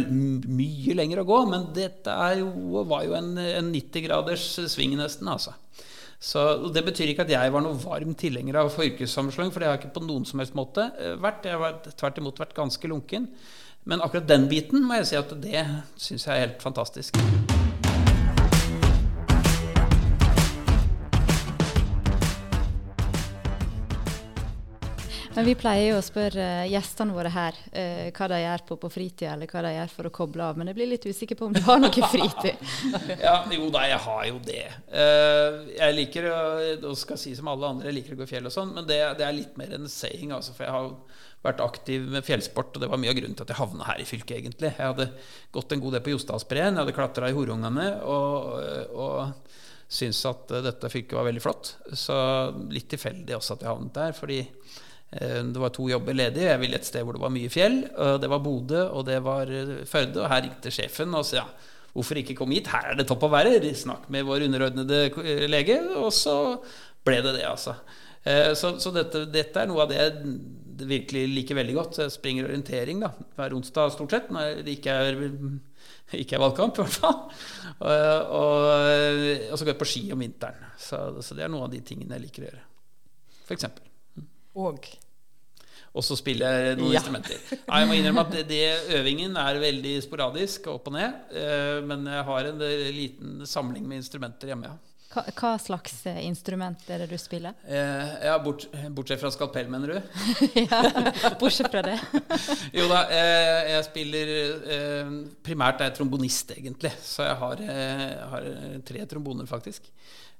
mye 0.61 0.97
lenger 0.99 1.23
å 1.23 1.27
gå, 1.27 1.41
men 1.51 1.71
dette 1.75 2.15
jo, 2.39 2.85
var 2.91 3.07
jo 3.09 3.17
en, 3.19 3.33
en 3.43 3.73
90 3.75 4.07
graders 4.07 4.47
sving 4.71 4.95
nesten, 5.01 5.31
altså. 5.31 5.57
Så 6.21 6.69
Det 6.69 6.83
betyr 6.85 7.15
ikke 7.15 7.25
at 7.25 7.33
jeg 7.33 7.53
var 7.55 7.65
noe 7.65 7.79
varm 7.81 8.13
tilhenger 8.15 8.59
av 8.61 8.75
yrkessammenslåing, 8.77 9.51
for 9.51 9.63
det 9.63 9.71
har 9.71 9.79
jeg 9.79 9.87
ikke 9.87 9.97
på 9.97 10.05
noen 10.05 10.29
som 10.29 10.43
helst 10.43 10.59
måte 10.59 10.91
eh, 11.01 11.17
vært. 11.19 11.49
Jeg 11.49 11.59
har 11.59 11.81
tvert 11.89 12.21
imot 12.21 12.45
vært 12.45 12.55
ganske 12.59 12.93
lunken. 12.93 13.31
Men 13.89 14.05
akkurat 14.05 14.29
den 14.29 14.45
biten 14.51 14.85
må 14.85 15.01
jeg 15.01 15.11
si 15.11 15.19
at 15.19 15.35
det 15.41 15.65
syns 15.97 16.29
jeg 16.29 16.37
er 16.37 16.47
helt 16.47 16.63
fantastisk. 16.63 17.17
Men 25.41 25.47
vi 25.49 25.55
pleier 25.57 25.95
jo 25.95 26.01
å 26.03 26.05
spørre 26.05 26.47
gjestene 26.69 27.15
våre 27.17 27.31
her 27.33 27.57
eh, 27.73 28.09
hva 28.13 28.27
de 28.29 28.43
gjør 28.43 28.63
på, 28.69 28.77
på 28.83 28.89
fritida, 28.93 29.31
eller 29.33 29.49
hva 29.49 29.63
de 29.65 29.71
gjør 29.73 29.93
for 29.95 30.09
å 30.09 30.11
koble 30.13 30.43
av. 30.45 30.59
Men 30.61 30.69
jeg 30.69 30.77
blir 30.77 30.91
litt 30.91 31.07
usikker 31.09 31.39
på 31.39 31.47
om 31.47 31.55
du 31.57 31.63
har 31.65 31.79
noe 31.81 32.09
fritid. 32.13 32.61
Ja, 33.23 33.39
jo 33.49 33.71
da, 33.73 33.87
jeg 33.89 34.03
har 34.05 34.27
jo 34.29 34.43
det. 34.45 34.67
Uh, 34.93 35.71
jeg 35.79 35.97
liker 35.97 36.27
og 36.29 36.99
skal 37.01 37.17
si 37.23 37.33
som 37.39 37.49
alle 37.49 37.71
andre, 37.71 37.89
jeg 37.89 37.97
liker 38.03 38.19
å 38.19 38.21
gå 38.21 38.27
i 38.27 38.33
fjell 38.35 38.51
og 38.51 38.53
sånn, 38.53 38.75
men 38.77 38.85
det, 38.91 38.99
det 39.17 39.25
er 39.25 39.39
litt 39.39 39.57
mer 39.57 39.73
en 39.79 39.89
saying, 39.89 40.35
altså, 40.37 40.53
for 40.59 40.67
jeg 40.67 40.75
har 40.77 40.91
vært 41.49 41.65
aktiv 41.65 42.05
med 42.19 42.29
fjellsport, 42.29 42.77
og 42.77 42.85
det 42.85 42.93
var 42.93 43.01
mye 43.01 43.15
av 43.15 43.19
grunnen 43.23 43.41
til 43.41 43.49
at 43.49 43.55
jeg 43.55 43.61
havna 43.63 43.89
her 43.89 44.05
i 44.05 44.07
fylket, 44.13 44.35
egentlig. 44.43 44.75
Jeg 44.75 44.91
hadde 44.91 45.09
gått 45.57 45.73
en 45.73 45.87
god 45.87 45.97
del 45.97 46.05
på 46.05 46.15
Jostadsbreen, 46.19 46.75
jeg 46.75 46.83
hadde 46.83 46.97
klatra 47.01 47.33
i 47.33 47.39
Horungane, 47.39 47.89
og, 48.05 48.93
og 48.93 49.57
syntes 49.89 50.21
at 50.35 50.53
dette 50.69 50.93
fylket 50.93 51.17
var 51.17 51.31
veldig 51.33 51.47
flott. 51.49 51.75
Så 51.97 52.21
litt 52.69 52.93
tilfeldig 52.93 53.41
også 53.41 53.57
at 53.57 53.65
jeg 53.65 53.73
havnet 53.73 53.97
der, 53.97 54.17
fordi 54.21 54.43
det 55.11 55.59
var 55.59 55.73
to 55.75 55.89
jobber 55.91 56.15
ledig. 56.15 56.45
Jeg 56.47 56.61
ville 56.63 56.79
et 56.79 56.87
sted 56.87 57.03
hvor 57.03 57.17
det 57.17 57.23
var 57.25 57.33
mye 57.35 57.51
fjell. 57.51 57.81
Det 58.23 58.29
var 58.31 58.43
Bodø, 58.45 58.85
og 58.95 59.09
det 59.09 59.19
var 59.27 59.51
eh, 59.51 59.81
Førde. 59.91 60.23
Og 60.23 60.31
her 60.31 60.45
ringte 60.47 60.71
sjefen 60.71 61.17
og 61.19 61.27
sa 61.27 61.41
ja, 61.41 61.47
hvorfor 61.97 62.21
ikke 62.21 62.37
komme 62.39 62.55
hit? 62.55 62.71
Her 62.71 62.93
er 62.93 63.01
det 63.01 63.09
topp 63.11 63.27
å 63.27 63.33
være. 63.33 63.59
Snakk 63.75 64.07
med 64.13 64.29
vår 64.29 64.47
underordnede 64.47 65.03
eh, 65.11 65.49
lege. 65.51 65.81
Og 65.99 66.13
så 66.15 66.37
ble 67.07 67.19
det 67.27 67.35
det, 67.41 67.45
altså. 67.49 67.75
Eh, 68.23 68.53
Så, 68.55 68.77
så 68.79 68.95
dette, 68.95 69.25
dette 69.33 69.65
er 69.65 69.71
noe 69.71 69.83
av 69.83 69.91
det, 69.91 69.99
jeg 69.99 70.87
virkelig 70.91 71.27
liker 71.35 71.59
veldig 71.59 71.77
godt. 71.77 72.01
Jeg 72.05 72.15
springer 72.15 72.47
orientering 72.47 73.03
da, 73.03 73.11
hver 73.37 73.59
onsdag 73.59 73.91
stort 73.97 74.15
sett, 74.15 74.31
når 74.33 74.63
det 74.65 74.79
ikke 74.79 74.95
er, 74.95 75.21
ikke 76.23 76.39
er 76.39 76.45
valgkamp, 76.47 76.79
i 76.79 76.87
hvert 76.87 77.03
fall. 77.03 77.21
Og, 77.81 78.33
og, 78.39 78.71
og, 79.51 79.59
så 79.59 79.65
går 79.65 79.75
jeg 79.75 79.83
på 79.83 79.91
ski 79.91 80.07
om 80.15 80.23
vinteren. 80.23 80.71
Så, 80.79 81.03
så, 81.19 81.37
det 81.37 81.45
er 81.45 81.53
noe 81.53 81.67
av 81.67 81.75
de 81.75 81.83
tingene 81.85 82.17
jeg 82.17 82.29
liker 82.29 82.47
å 82.47 82.53
gjøre. 82.53 82.67
For 83.43 83.59
eksempel. 83.59 83.90
Og 84.59 84.91
og 85.91 86.05
så 86.07 86.15
spiller 86.15 86.53
jeg 86.55 86.77
noen 86.79 86.93
ja. 86.95 87.01
instrumenter. 87.01 87.39
Ja, 87.51 87.81
jeg 87.83 87.89
må 87.91 87.97
innrømme 87.99 88.23
at 88.23 88.31
det, 88.31 88.45
det, 88.47 88.99
øvingen 89.01 89.35
er 89.41 89.59
veldig 89.59 89.97
sporadisk, 90.05 90.69
opp 90.71 90.87
og 90.87 90.95
ned. 90.95 91.17
Eh, 91.35 91.81
men 91.83 92.07
jeg 92.07 92.27
har 92.29 92.51
en 92.53 92.63
liten 92.95 93.41
samling 93.43 93.89
med 93.91 93.99
instrumenter 94.05 94.53
hjemme. 94.53 94.71
ja. 94.71 94.91
Hva, 95.11 95.25
hva, 95.35 95.49
slags 95.59 96.05
eh, 96.07 96.21
instrument 96.23 96.85
er 96.87 97.03
det 97.03 97.09
du 97.11 97.17
spiller? 97.19 97.57
Eh, 97.67 98.13
ja, 98.29 98.37
bort, 98.39 98.69
Bortsett 98.95 99.19
fra 99.19 99.33
skalpell, 99.35 99.67
mener 99.73 99.97
du? 99.97 100.21
ja, 100.61 100.79
bortsett 101.41 101.67
fra 101.73 101.83
det. 101.83 101.97
jo 102.79 102.87
da, 102.87 103.01
eh, 103.11 103.73
jeg 103.73 103.89
spiller 103.89 104.31
eh, 104.31 105.11
Primært 105.43 105.83
er 105.83 105.91
jeg 105.91 105.97
trombonist, 105.99 106.55
egentlig. 106.55 106.95
Så 107.03 107.27
jeg 107.27 107.41
har, 107.43 107.65
eh, 107.75 108.07
har 108.37 108.47
tre 108.87 109.03
tromboner, 109.11 109.51
faktisk. 109.51 109.91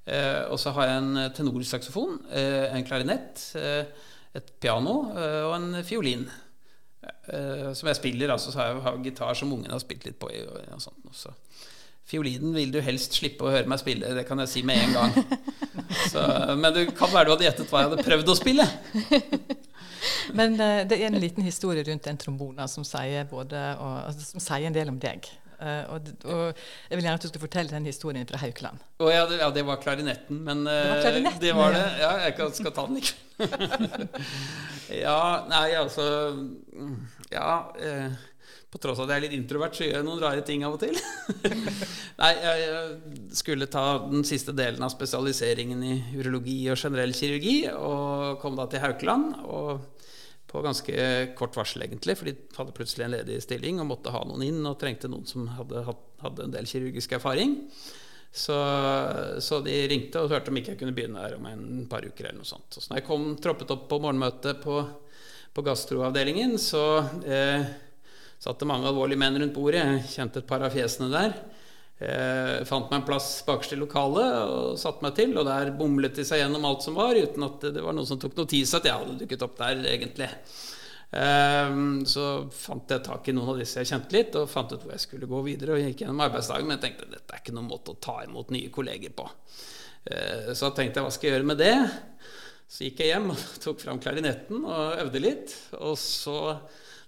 Eh, 0.05 0.43
og 0.49 0.57
så 0.59 0.73
har 0.75 0.89
jeg 0.89 1.01
en 1.01 1.19
tenorsaksofon, 1.37 2.17
en 2.31 2.87
klarinett, 2.87 3.43
et 4.31 4.53
piano 4.63 4.95
og 5.11 5.55
en 5.57 5.83
fiolin. 5.85 6.25
som 7.75 7.87
jeg 7.87 7.95
spiller. 7.95 8.31
Altså, 8.31 8.51
så 8.51 8.59
har 8.59 8.95
jeg 8.95 9.03
gitar 9.11 9.33
som 9.33 9.51
ungene 9.53 9.73
har 9.73 9.83
spilt 9.83 10.05
litt 10.05 10.19
på. 10.19 10.29
og 10.29 10.81
sånt, 10.81 11.05
også. 11.09 11.33
Fiolinen 12.05 12.53
vil 12.55 12.71
du 12.73 12.79
helst 12.83 13.13
slippe 13.15 13.45
å 13.45 13.51
høre 13.53 13.69
meg 13.69 13.79
spille, 13.79 14.09
det 14.15 14.25
kan 14.27 14.39
jeg 14.41 14.49
si 14.51 14.63
med 14.67 14.81
en 14.83 14.95
gang. 14.97 15.13
Så, 16.11 16.23
men 16.57 16.73
det 16.75 16.87
kan 16.97 17.11
være 17.13 17.29
du 17.29 17.33
hadde 17.35 17.45
gjettet 17.45 17.69
hva 17.69 17.83
jeg 17.83 17.91
hadde 17.91 18.05
prøvd 18.07 18.31
å 18.31 18.37
spille. 18.39 18.65
Men 20.37 20.55
det 20.57 20.97
er 20.97 21.11
en 21.11 21.19
liten 21.21 21.45
historie 21.45 21.83
rundt 21.85 22.07
den 22.07 22.17
trombonen 22.17 22.69
som 22.71 22.85
sier, 22.87 23.27
både, 23.29 23.59
og, 23.77 24.07
altså, 24.07 24.25
som 24.33 24.43
sier 24.43 24.65
en 24.69 24.75
del 24.75 24.89
om 24.89 24.97
deg. 25.01 25.27
Uh, 25.61 25.93
og, 25.93 26.07
og, 26.25 26.61
Jeg 26.89 26.97
vil 26.97 27.05
gjerne 27.05 27.19
at 27.19 27.25
du 27.25 27.29
skal 27.29 27.43
fortelle 27.43 27.69
den 27.69 27.85
historien 27.85 28.27
fra 28.27 28.39
Haukeland. 28.41 28.81
Oh, 28.99 29.11
ja, 29.13 29.27
det, 29.29 29.37
ja, 29.43 29.51
det, 29.53 29.65
var 29.67 29.81
klarinetten. 29.83 30.41
Men 30.47 30.65
det 30.65 30.77
var, 30.77 31.03
klarinetten, 31.05 31.41
det, 31.43 31.53
var 31.55 31.75
det. 31.77 31.85
Ja, 32.01 32.11
jeg 32.25 32.35
kan, 32.39 32.55
skal 32.57 32.73
ta 32.75 32.87
den 32.89 33.01
ikke 33.03 33.19
ja, 35.05 35.21
nei, 35.49 35.67
altså 35.77 36.03
Ja. 37.31 37.53
Eh, 37.79 38.19
på 38.71 38.79
tross 38.79 39.01
av 39.01 39.09
at 39.09 39.11
jeg 39.11 39.19
er 39.19 39.23
litt 39.25 39.33
introvert, 39.35 39.75
så 39.75 39.83
gjør 39.83 39.97
jeg 39.97 40.05
noen 40.07 40.21
rare 40.21 40.43
ting 40.47 40.61
av 40.63 40.77
og 40.77 40.79
til. 40.79 40.95
Nei, 42.21 42.29
jeg 42.39 43.33
skulle 43.35 43.67
ta 43.67 43.83
den 44.05 44.23
siste 44.27 44.55
delen 44.55 44.85
av 44.85 44.93
spesialiseringen 44.93 45.81
i 45.83 45.95
urologi 46.15 46.55
og 46.71 46.79
generell 46.79 47.11
kirurgi, 47.11 47.57
og 47.75 48.39
kom 48.39 48.55
da 48.55 48.69
til 48.71 48.79
Haukeland. 48.79 49.33
Og 49.43 50.00
på 50.51 50.61
ganske 50.65 50.93
kort 51.39 51.55
varsel, 51.55 51.85
egentlig, 51.85 52.17
for 52.19 52.27
de 52.27 52.35
hadde 52.57 52.75
plutselig 52.75 53.05
en 53.05 53.13
ledig 53.15 53.39
stilling 53.45 53.79
og 53.79 53.87
måtte 53.93 54.11
ha 54.11 54.21
noen 54.27 54.43
inn, 54.43 54.59
og 54.67 54.77
trengte 54.81 55.07
noen 55.11 55.27
som 55.29 55.47
hadde, 55.55 55.85
hadde 56.21 56.47
en 56.47 56.55
del 56.55 56.67
kirurgisk 56.67 57.15
erfaring. 57.15 57.55
Så, 58.31 58.55
så, 59.43 59.59
de 59.63 59.75
ringte 59.91 60.21
og 60.21 60.31
hørte 60.31 60.51
om 60.51 60.59
ikke 60.59 60.73
jeg 60.73 60.79
kunne 60.79 60.95
begynne 60.95 61.23
her 61.23 61.35
om 61.35 61.47
en 61.49 61.85
par 61.91 62.03
uker. 62.03 62.29
eller 62.29 62.39
noe 62.39 62.47
sånt. 62.47 62.77
Så 62.77 62.87
når 62.87 63.01
jeg 63.01 63.07
kom, 63.07 63.25
troppet 63.43 63.71
opp 63.75 63.87
på 63.91 63.99
morgenmøtet 64.03 64.61
på, 64.63 64.77
på 65.51 65.65
gastroavdelingen, 65.67 66.55
så 66.59 66.83
eh, 67.27 67.65
satt 68.39 68.59
det 68.59 68.69
mange 68.71 68.87
alvorlige 68.87 69.19
menn 69.19 69.39
rundt 69.39 69.55
bordet. 69.55 69.83
Jeg 69.83 70.13
kjente 70.15 70.43
et 70.43 70.47
par 70.47 70.63
av 70.63 70.75
fjesene 70.75 71.11
der. 71.11 71.35
Jeg 72.01 72.65
fant 72.65 72.89
meg 72.89 73.01
en 73.01 73.05
plass 73.05 73.29
bakerst 73.45 73.75
i 73.75 73.77
lokalet 73.77 74.35
og 74.49 74.77
satte 74.81 75.05
meg 75.05 75.13
til. 75.17 75.35
Og 75.37 75.45
der 75.45 75.73
bomlet 75.77 76.17
de 76.17 76.25
seg 76.25 76.41
gjennom 76.41 76.65
alt 76.65 76.85
som 76.85 76.97
var, 76.97 77.17
uten 77.17 77.45
at 77.45 77.67
det 77.75 77.83
var 77.85 77.93
noen 77.93 78.09
som 78.09 78.19
tok 78.21 78.37
notis 78.39 78.73
at 78.77 78.87
jeg 78.89 78.97
hadde 78.97 79.19
dukket 79.21 79.45
opp 79.45 79.59
der, 79.59 79.83
egentlig. 79.91 80.29
Ehm, 81.11 82.05
så 82.07 82.25
fant 82.55 82.89
jeg 82.89 83.03
tak 83.05 83.27
i 83.27 83.35
noen 83.35 83.53
av 83.53 83.59
disse 83.59 83.83
jeg 83.83 83.89
kjente 83.91 84.15
litt, 84.15 84.37
og 84.39 84.49
fant 84.49 84.71
ut 84.73 84.81
hvor 84.81 84.95
jeg 84.95 85.05
skulle 85.05 85.29
gå 85.29 85.43
videre. 85.45 85.75
Og 85.75 85.85
gikk 85.85 86.05
gjennom 86.05 86.25
arbeidsdagen, 86.25 86.69
men 86.69 86.79
jeg 86.79 86.85
tenkte 86.87 87.11
dette 87.11 87.37
er 87.37 87.43
ikke 87.43 87.57
noen 87.57 87.69
måte 87.69 87.93
å 87.93 88.01
ta 88.01 88.21
imot 88.25 88.53
nye 88.55 88.73
kolleger 88.73 89.13
på. 89.17 89.27
Ehm, 90.09 90.53
så 90.57 90.73
tenkte 90.73 91.01
jeg 91.01 91.07
hva 91.07 91.13
skal 91.13 91.29
jeg 91.29 91.37
gjøre 91.37 91.51
med 91.53 91.61
det? 91.61 91.75
Så 92.71 92.87
gikk 92.87 93.03
jeg 93.03 93.13
hjem 93.13 93.33
og 93.35 93.49
tok 93.65 93.83
fram 93.83 94.01
klarinetten 94.01 94.63
og 94.63 95.03
øvde 95.03 95.21
litt. 95.21 95.59
Og 95.83 95.99
så 95.99 96.37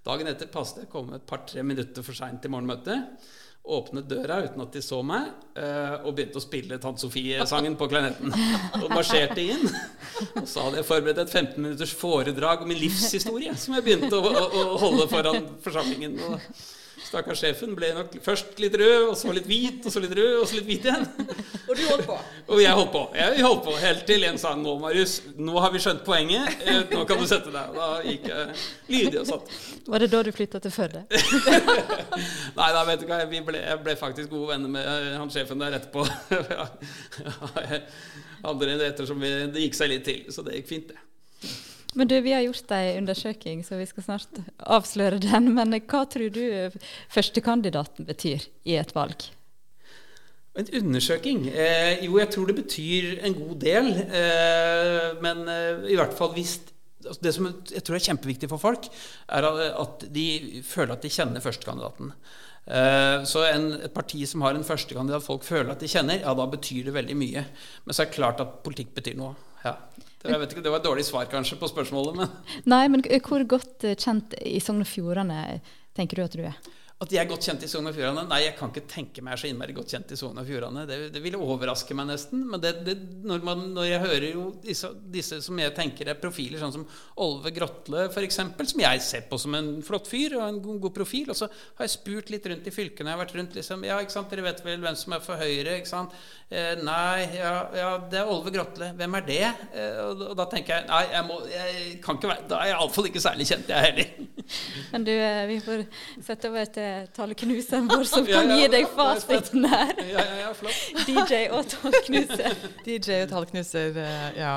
Dagen 0.04 0.28
etter 0.28 0.50
passet 0.52 0.82
jeg 0.82 0.90
komme 0.92 1.16
et 1.16 1.24
par-tre 1.24 1.62
minutter 1.64 2.04
for 2.04 2.12
seint 2.12 2.42
til 2.44 2.52
morgenmøtet. 2.52 3.22
Åpnet 3.64 4.04
døra 4.04 4.42
uten 4.44 4.60
at 4.60 4.74
de 4.76 4.80
så 4.84 4.98
meg, 5.06 5.30
eh, 5.56 5.94
og 6.04 6.12
begynte 6.12 6.36
å 6.36 6.44
spille 6.44 6.76
Tante 6.82 7.00
Sofie-sangen 7.00 7.78
på 7.80 7.88
klarinetten. 7.88 8.34
Og 8.82 8.90
marsjerte 8.92 9.40
inn. 9.40 9.64
Og 10.36 10.44
så 10.44 10.66
hadde 10.66 10.82
jeg 10.82 10.88
forberedt 10.90 11.22
et 11.22 11.32
15 11.32 11.56
minutters 11.62 11.94
foredrag 11.96 12.60
om 12.60 12.68
min 12.68 12.82
livshistorie, 12.82 13.54
som 13.56 13.78
jeg 13.78 13.86
begynte 13.86 14.18
å, 14.18 14.34
å, 14.34 14.44
å 14.74 14.80
holde 14.84 15.08
foran 15.08 15.48
forsamlingen. 15.64 16.20
Og 16.28 16.44
Stakkars 17.14 17.44
sjefen 17.44 17.76
ble 17.78 17.92
nok 17.94 18.16
først 18.24 18.58
litt 18.58 18.74
rød, 18.80 19.10
og 19.12 19.14
så 19.18 19.30
litt 19.34 19.46
hvit, 19.46 19.84
og 19.86 19.92
så 19.94 20.00
litt 20.02 20.14
rød, 20.18 20.32
og 20.40 20.48
så 20.50 20.56
litt 20.58 20.66
hvit 20.66 20.88
igjen. 20.88 21.04
Og 21.68 21.78
du 21.78 21.82
holdt 21.86 22.08
på? 22.08 22.16
Og 22.52 22.58
jeg 22.60 22.74
holdt 22.76 22.90
på. 22.92 23.02
Jeg 23.16 23.44
holdt 23.46 23.62
på 23.64 23.74
helt 23.80 24.02
til 24.08 24.26
en 24.28 24.40
sa 24.40 24.50
nå, 24.58 24.74
Marius, 24.82 25.14
nå 25.38 25.54
har 25.62 25.70
vi 25.72 25.80
skjønt 25.80 26.02
poenget. 26.04 26.58
Eh, 26.66 26.82
nå 26.90 27.04
kan 27.08 27.22
du 27.22 27.24
sette 27.30 27.54
deg. 27.54 27.78
Da 27.78 27.86
gikk 28.04 28.26
jeg 28.28 28.58
lydig 28.90 29.22
og 29.22 29.30
satt. 29.30 29.54
Var 29.94 30.04
det 30.04 30.10
da 30.12 30.20
du 30.26 30.32
flytta 30.34 30.60
til 30.64 30.74
Førde? 30.74 31.04
Nei, 32.58 32.68
da 32.76 32.84
vet 32.90 33.00
du 33.00 33.08
hva, 33.08 33.22
ble, 33.30 33.62
jeg 33.62 33.80
ble 33.86 33.96
faktisk 34.02 34.34
gode 34.34 34.50
venner 34.52 34.74
med 34.76 34.90
eh, 34.90 35.14
han 35.16 35.32
sjefen 35.32 35.62
der 35.62 35.78
etterpå. 35.78 36.04
Andre 38.44 38.76
ettersom 38.90 39.22
vi, 39.22 39.32
det 39.54 39.64
gikk 39.68 39.78
seg 39.78 39.94
litt 39.94 40.04
til, 40.10 40.24
så 40.34 40.44
det 40.44 40.58
gikk 40.58 40.72
fint, 40.74 40.92
det. 40.92 41.13
Men 41.94 42.10
du, 42.10 42.16
vi 42.24 42.34
har 42.34 42.42
gjort 42.44 42.72
ei 42.74 42.96
undersøking, 42.98 43.62
så 43.66 43.78
vi 43.78 43.86
skal 43.86 44.06
snart 44.08 44.42
avsløre 44.58 45.20
den. 45.22 45.52
Men 45.54 45.76
hva 45.78 46.04
tror 46.10 46.34
du 46.34 46.42
førstekandidaten 47.12 48.08
betyr 48.08 48.46
i 48.66 48.78
et 48.80 48.94
valg? 48.96 49.28
En 50.54 50.68
undersøking? 50.78 51.48
Eh, 51.50 52.04
jo, 52.06 52.18
jeg 52.20 52.30
tror 52.30 52.46
det 52.50 52.60
betyr 52.60 53.18
en 53.26 53.34
god 53.34 53.56
del. 53.62 53.90
Eh, 54.06 55.08
men 55.22 55.42
eh, 55.50 55.90
i 55.90 55.98
hvert 55.98 56.14
fall 56.14 56.34
hvis 56.36 56.60
altså 57.04 57.20
Det 57.20 57.32
som 57.36 57.46
jeg 57.68 57.82
tror 57.84 57.98
er 57.98 58.04
kjempeviktig 58.06 58.48
for 58.48 58.56
folk, 58.56 58.86
er 59.28 59.44
at 59.44 60.06
de 60.08 60.62
føler 60.64 60.94
at 60.94 61.02
de 61.04 61.10
kjenner 61.12 61.42
førstekandidaten. 61.44 62.14
Eh, 62.64 63.24
så 63.28 63.42
en, 63.44 63.66
et 63.76 63.92
parti 63.92 64.22
som 64.24 64.40
har 64.46 64.56
en 64.56 64.64
førstekandidat 64.64 65.26
folk 65.26 65.44
føler 65.44 65.74
at 65.74 65.82
de 65.84 65.90
kjenner, 65.90 66.22
ja, 66.22 66.32
da 66.32 66.46
betyr 66.48 66.88
det 66.88 66.94
veldig 66.96 67.16
mye. 67.20 67.44
Men 67.84 67.96
så 67.96 68.04
er 68.04 68.08
det 68.08 68.16
klart 68.16 68.40
at 68.40 68.62
politikk 68.64 68.94
betyr 68.96 69.18
noe. 69.20 69.34
Ja. 69.64 69.76
Vet 70.24 70.54
ikke, 70.54 70.62
Det 70.64 70.72
var 70.72 70.80
et 70.80 70.86
dårlig 70.86 71.04
svar 71.04 71.28
kanskje 71.28 71.58
på 71.60 71.68
spørsmålet, 71.68 72.16
men 72.16 72.30
Nei, 72.72 72.84
men 72.88 73.04
hvor 73.24 73.44
godt 73.48 73.84
kjent 74.00 74.36
i 74.40 74.60
Sogn 74.64 74.84
og 74.84 74.88
Fjordane 74.88 75.60
tenker 75.96 76.20
du 76.20 76.24
at 76.24 76.36
du 76.36 76.44
er? 76.48 76.56
At 77.04 77.10
de 77.12 77.18
er 77.20 77.26
godt 77.28 77.44
kjent 77.44 77.64
i 77.66 77.68
Sogn 77.68 77.90
og 77.90 77.92
Fjordane? 77.92 78.22
Nei, 78.30 78.38
jeg 78.46 78.54
kan 78.56 78.70
ikke 78.72 78.88
tenke 78.88 79.22
meg 79.24 79.36
så 79.36 79.48
innmari 79.50 79.74
godt 79.76 79.90
kjent 79.92 80.12
i 80.14 80.16
Sogn 80.16 80.38
og 80.40 80.46
Fjordane. 80.48 80.86
Det, 80.88 80.96
det, 81.12 81.20
ville 81.20 81.36
overraske 81.36 81.92
meg 81.96 82.06
nesten. 82.08 82.46
Men 82.48 82.62
det, 82.62 82.70
det, 82.86 82.94
når, 83.28 83.42
man, 83.44 83.64
når, 83.76 83.88
jeg 83.90 84.00
hører 84.00 84.26
jo 84.30 84.44
disse, 84.62 84.88
disse, 85.12 85.42
som 85.44 85.60
jeg 85.60 85.74
tenker 85.76 86.08
er 86.08 86.16
profiler, 86.20 86.62
sånn 86.62 86.72
som 86.78 86.86
Olve 87.20 87.52
Grotle 87.52 88.06
f.eks., 88.08 88.40
som 88.70 88.80
jeg 88.80 89.02
ser 89.04 89.26
på 89.28 89.36
som 89.42 89.56
en 89.58 89.68
flott 89.84 90.08
fyr 90.08 90.38
og 90.38 90.46
en 90.46 90.62
god, 90.64 90.78
god, 90.86 90.94
profil, 90.96 91.28
og 91.34 91.36
så 91.36 91.50
har 91.50 91.84
jeg 91.84 91.92
spurt 91.98 92.32
litt 92.32 92.48
rundt 92.48 92.70
i 92.70 92.72
fylkene. 92.72 93.12
Jeg 93.12 93.18
har 93.18 93.22
vært 93.26 93.36
rundt 93.36 93.58
liksom, 93.60 93.84
ja, 93.84 94.00
ikke 94.00 94.16
sant, 94.16 94.32
Dere 94.32 94.46
vet 94.48 94.64
vel 94.64 94.80
hvem 94.80 94.96
som 94.96 95.18
er 95.18 95.26
for 95.26 95.44
Høyre? 95.44 95.76
ikke 95.82 95.92
sant? 95.92 96.16
Eh, 96.48 96.72
nei, 96.80 97.26
ja, 97.36 97.52
ja, 97.76 97.92
det 98.08 98.22
er 98.22 98.32
Olve 98.32 98.54
Grotle. 98.54 98.94
Hvem 98.96 99.20
er 99.20 99.28
det? 99.28 99.42
Eh, 99.74 100.00
og, 100.06 100.24
og, 100.30 100.34
da 100.40 100.48
tenker 100.48 100.78
jeg 100.78 100.88
nei, 100.88 101.04
jeg, 101.12 101.28
må, 101.28 101.38
jeg 101.52 101.94
kan 102.04 102.16
ikke 102.16 102.32
være 102.32 102.48
Da 102.48 102.62
er 102.62 102.70
jeg 102.70 102.78
iallfall 102.78 103.12
ikke 103.12 103.26
særlig 103.28 103.50
kjent, 103.52 103.72
jeg 103.74 103.90
heller. 103.90 104.50
Men 104.94 105.04
du, 105.04 105.12
eh, 105.12 105.44
vi 105.52 105.60
får 105.64 105.84
sette 106.24 106.48
over 106.48 106.72
til 106.72 106.93
taleknuseren 107.16 107.88
vår, 107.88 108.04
som 108.08 108.26
kan 108.34 108.52
gi 108.54 108.68
deg 108.72 108.86
fasiten 108.94 109.66
her. 109.70 109.92
Ja, 110.00 110.22
ja, 110.22 110.38
ja, 110.44 110.54
flott. 110.56 110.86
DJ 111.08 111.44
og 111.50 111.68
tallknuser. 111.72 112.56
DJ 112.86 113.24
og 113.24 113.34
tallknuser, 113.34 114.00
eh, 114.04 114.24
ja. 114.38 114.56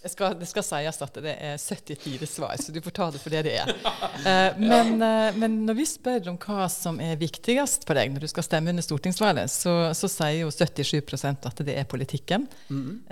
Jeg 0.00 0.14
skal, 0.14 0.32
det 0.40 0.46
skal 0.48 0.64
sies 0.64 1.02
at 1.04 1.18
det 1.20 1.34
er 1.34 1.58
74 1.60 2.24
svar, 2.30 2.54
så 2.56 2.72
du 2.72 2.78
får 2.80 2.94
ta 2.96 3.10
det 3.12 3.20
for 3.20 3.34
det 3.34 3.42
det 3.44 3.58
er. 3.60 4.54
Men, 4.56 4.94
men, 5.36 5.58
når 5.68 5.76
vi 5.76 5.84
spør 5.84 6.30
om 6.32 6.38
hva 6.40 6.70
som 6.72 6.96
er 7.04 7.18
viktigst 7.20 7.84
for 7.84 8.00
deg 8.00 8.14
når 8.14 8.24
du 8.24 8.30
skal 8.32 8.46
stemme 8.46 8.72
under 8.72 8.86
stortingsvalget, 8.86 9.52
så, 9.52 9.74
så 9.92 10.08
sier 10.08 10.46
jo 10.46 10.48
77% 10.48 11.50
at 11.52 11.64
det 11.68 11.76
er 11.76 11.84
politikken. 11.84 12.48
Mm. 12.72 13.02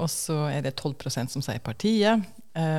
og 0.00 0.08
så 0.08 0.46
er 0.48 0.64
det 0.64 0.78
12% 0.80 1.36
som 1.36 1.44
sier 1.44 1.60
partiet. 1.60 2.24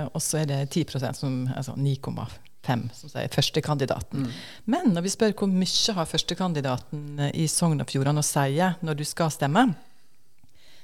Og 0.09 0.17
så 0.25 0.41
er 0.41 0.49
det 0.49 0.63
10% 0.73 1.21
som 1.21 1.43
altså 1.53 1.77
9,5 1.77 2.50
som 2.65 3.09
sier 3.09 3.31
førstekandidaten. 3.33 4.25
Mm. 4.25 4.41
Men 4.73 4.91
når 4.95 5.05
vi 5.05 5.13
spør 5.13 5.33
hvor 5.37 5.49
mye 5.51 5.95
har 5.97 6.09
førstekandidaten 6.09 7.19
eh, 7.19 7.31
i 7.43 7.47
Sogn 7.49 7.81
og 7.81 7.89
Fjordane 7.89 8.21
å 8.21 8.25
si 8.25 8.59
når 8.81 8.99
du 8.99 9.05
skal 9.07 9.31
stemme, 9.33 9.71